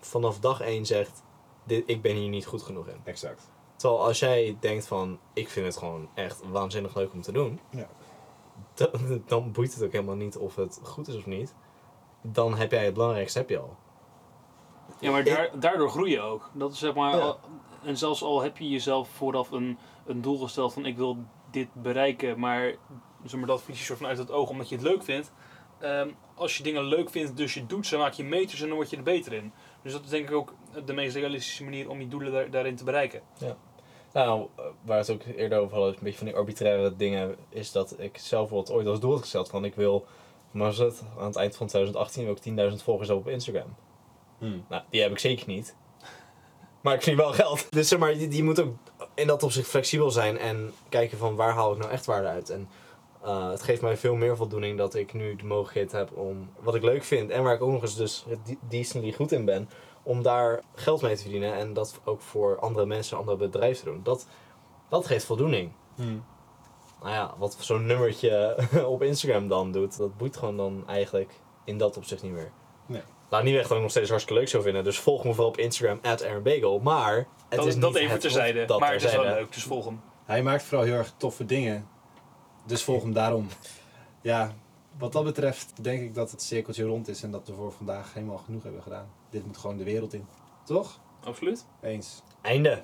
vanaf 0.00 0.38
dag 0.38 0.60
één 0.60 0.86
zegt: 0.86 1.22
dit, 1.64 1.82
ik 1.86 2.02
ben 2.02 2.14
hier 2.16 2.28
niet 2.28 2.46
goed 2.46 2.62
genoeg 2.62 2.86
in. 2.88 3.00
Exact. 3.04 3.50
Terwijl 3.76 4.02
als 4.04 4.18
jij 4.18 4.56
denkt 4.60 4.86
van, 4.86 5.18
ik 5.32 5.48
vind 5.48 5.66
het 5.66 5.76
gewoon 5.76 6.08
echt 6.14 6.40
waanzinnig 6.50 6.94
leuk 6.96 7.12
om 7.12 7.22
te 7.22 7.32
doen, 7.32 7.60
Ja. 7.70 7.88
dan, 8.74 9.22
dan 9.26 9.52
boeit 9.52 9.74
het 9.74 9.82
ook 9.82 9.92
helemaal 9.92 10.14
niet 10.14 10.36
of 10.36 10.56
het 10.56 10.80
goed 10.82 11.08
is 11.08 11.16
of 11.16 11.26
niet. 11.26 11.54
Dan 12.22 12.56
heb 12.56 12.70
jij 12.70 12.84
het 12.84 12.94
belangrijkste 12.94 13.38
heb 13.38 13.48
je 13.48 13.58
al. 13.58 13.76
Ja, 15.00 15.10
maar 15.10 15.24
daar, 15.24 15.50
daardoor 15.60 15.90
groei 15.90 16.10
je 16.10 16.20
ook. 16.20 16.50
Dat 16.52 16.72
is 16.72 16.78
zeg 16.78 16.94
maar, 16.94 17.16
Ja. 17.16 17.22
al- 17.22 17.38
en 17.84 17.96
zelfs 17.96 18.22
al 18.22 18.42
heb 18.42 18.56
je 18.58 18.68
jezelf 18.68 19.08
vooraf 19.08 19.50
een, 19.50 19.78
een 20.06 20.20
doel 20.20 20.38
gesteld 20.38 20.72
van 20.72 20.86
ik 20.86 20.96
wil 20.96 21.16
dit 21.50 21.68
bereiken, 21.72 22.38
maar, 22.38 22.74
zeg 23.24 23.38
maar 23.38 23.48
dat 23.48 23.60
verlies 23.60 23.78
je 23.80 23.84
soort 23.86 23.98
van 23.98 24.08
uit 24.08 24.18
het 24.18 24.30
oog 24.30 24.48
omdat 24.50 24.68
je 24.68 24.74
het 24.74 24.84
leuk 24.84 25.02
vindt. 25.02 25.32
Ehm, 25.78 26.08
als 26.34 26.56
je 26.56 26.62
dingen 26.62 26.84
leuk 26.84 27.10
vindt, 27.10 27.36
dus 27.36 27.54
je 27.54 27.66
doet 27.66 27.86
ze, 27.86 27.96
maak 27.96 28.12
je 28.12 28.24
meters 28.24 28.60
en 28.60 28.66
dan 28.66 28.76
word 28.76 28.90
je 28.90 28.96
er 28.96 29.02
beter 29.02 29.32
in. 29.32 29.52
Dus 29.82 29.92
dat 29.92 30.02
is 30.04 30.08
denk 30.08 30.28
ik 30.28 30.34
ook 30.34 30.54
de 30.84 30.92
meest 30.92 31.16
realistische 31.16 31.64
manier 31.64 31.88
om 31.90 32.00
je 32.00 32.08
doelen 32.08 32.32
daar, 32.32 32.50
daarin 32.50 32.76
te 32.76 32.84
bereiken. 32.84 33.20
Nou, 34.12 34.46
eh, 34.56 34.64
waar 34.84 34.98
het 34.98 35.10
ook 35.10 35.22
eerder 35.36 35.58
over 35.58 35.76
hadden, 35.76 35.94
een 35.94 35.98
beetje 36.02 36.18
van 36.18 36.26
die 36.26 36.36
arbitraire 36.36 36.96
dingen, 36.96 37.36
is 37.48 37.72
dat 37.72 37.94
ik 37.98 38.18
zelf 38.18 38.50
wat 38.50 38.70
ooit 38.72 38.86
als 38.86 39.00
doel 39.00 39.10
had 39.10 39.20
gesteld 39.20 39.48
van 39.48 39.64
ik 39.64 39.74
wil, 39.74 40.04
maar 40.50 40.66
was 40.66 40.78
het, 40.78 41.02
aan 41.18 41.26
het 41.26 41.36
eind 41.36 41.56
van 41.56 41.66
2018 41.66 42.24
wil 42.24 42.32
ik 42.32 42.70
10.000 42.70 42.82
volgers 42.82 43.08
hebben 43.08 43.26
op 43.26 43.32
Instagram. 43.32 43.74
Hmm. 44.38 44.64
Nou, 44.68 44.82
die 44.90 45.02
heb 45.02 45.10
ik 45.10 45.18
zeker 45.18 45.48
niet. 45.48 45.76
Maar 46.80 46.94
ik 46.94 47.02
verdien 47.02 47.20
wel 47.20 47.32
geld. 47.32 47.72
Dus 47.72 47.88
zeg 47.88 47.98
maar, 47.98 48.12
die 48.18 48.44
moet 48.44 48.60
ook 48.60 48.74
in 49.14 49.26
dat 49.26 49.42
opzicht 49.42 49.68
flexibel 49.68 50.10
zijn 50.10 50.38
en 50.38 50.72
kijken 50.88 51.18
van 51.18 51.36
waar 51.36 51.52
haal 51.52 51.72
ik 51.72 51.78
nou 51.78 51.90
echt 51.90 52.06
waarde 52.06 52.28
uit. 52.28 52.50
En 52.50 52.68
eh, 53.22 53.50
het 53.50 53.62
geeft 53.62 53.82
mij 53.82 53.96
veel 53.96 54.14
meer 54.14 54.36
voldoening 54.36 54.78
dat 54.78 54.94
ik 54.94 55.12
nu 55.12 55.36
de 55.36 55.44
mogelijkheid 55.44 55.92
heb 55.92 56.16
om 56.16 56.50
wat 56.60 56.74
ik 56.74 56.82
leuk 56.82 57.04
vind 57.04 57.30
en 57.30 57.42
waar 57.42 57.54
ik 57.54 57.62
ook 57.62 57.70
nog 57.72 57.82
eens 57.82 57.96
dus 57.96 58.24
de- 58.44 58.56
decently 58.68 59.12
goed 59.12 59.32
in 59.32 59.44
ben, 59.44 59.68
om 60.02 60.22
daar 60.22 60.62
geld 60.74 61.02
mee 61.02 61.14
te 61.16 61.22
verdienen 61.22 61.54
en 61.54 61.72
dat 61.72 62.00
ook 62.04 62.20
voor 62.20 62.58
andere 62.58 62.86
mensen, 62.86 63.18
andere 63.18 63.36
bedrijven 63.36 63.84
te 63.84 63.90
doen. 63.90 64.00
Dat, 64.02 64.26
dat 64.88 65.06
geeft 65.06 65.24
voldoening. 65.24 65.72
Hmm. 65.94 66.24
Nou 67.00 67.12
ja, 67.14 67.34
wat 67.38 67.56
zo'n 67.60 67.86
nummertje 67.86 68.56
op 68.86 69.02
Instagram 69.02 69.48
dan 69.48 69.72
doet, 69.72 69.96
dat 69.96 70.16
boeit 70.16 70.36
gewoon 70.36 70.56
dan 70.56 70.82
eigenlijk 70.86 71.32
in 71.64 71.78
dat 71.78 71.96
opzicht 71.96 72.22
niet 72.22 72.32
meer. 72.32 72.50
Nee. 72.86 73.02
Laat 73.28 73.42
niet 73.42 73.54
weg 73.54 73.66
dat 73.66 73.76
ik 73.76 73.82
nog 73.82 73.90
steeds 73.90 74.08
hartstikke 74.08 74.40
leuk 74.40 74.50
zou 74.50 74.62
vinden. 74.62 74.84
Dus 74.84 74.98
volg 74.98 75.24
me 75.24 75.30
vooral 75.30 75.48
op 75.48 75.58
Instagram, 75.58 75.98
Aaron 76.02 76.82
Maar 76.82 77.16
het 77.16 77.26
Dat, 77.58 77.66
is 77.66 77.78
dat 77.78 77.90
niet 77.90 77.98
even 77.98 78.12
het 78.12 78.20
terzijde. 78.20 78.64
dat 78.64 78.80
maar 78.80 78.92
het 78.92 79.04
is 79.04 79.12
wel 79.12 79.24
leuk, 79.24 79.52
dus 79.52 79.62
volg 79.62 79.84
hem. 79.84 80.00
Hij 80.24 80.42
maakt 80.42 80.62
vooral 80.62 80.86
heel 80.86 80.94
erg 80.94 81.12
toffe 81.16 81.44
dingen. 81.44 81.88
Dus 82.66 82.82
volg 82.82 83.02
hem 83.02 83.12
daarom. 83.12 83.48
Ja, 84.20 84.54
wat 84.98 85.12
dat 85.12 85.24
betreft 85.24 85.72
denk 85.80 86.02
ik 86.02 86.14
dat 86.14 86.30
het 86.30 86.42
cirkeltje 86.42 86.84
rond 86.84 87.08
is 87.08 87.22
en 87.22 87.30
dat 87.30 87.46
we 87.46 87.54
voor 87.54 87.72
vandaag 87.72 88.14
helemaal 88.14 88.38
genoeg 88.44 88.62
hebben 88.62 88.82
gedaan. 88.82 89.08
Dit 89.30 89.46
moet 89.46 89.56
gewoon 89.56 89.76
de 89.76 89.84
wereld 89.84 90.14
in. 90.14 90.26
Toch? 90.64 91.00
Absoluut. 91.24 91.64
Eens. 91.82 92.22
Einde. 92.42 92.82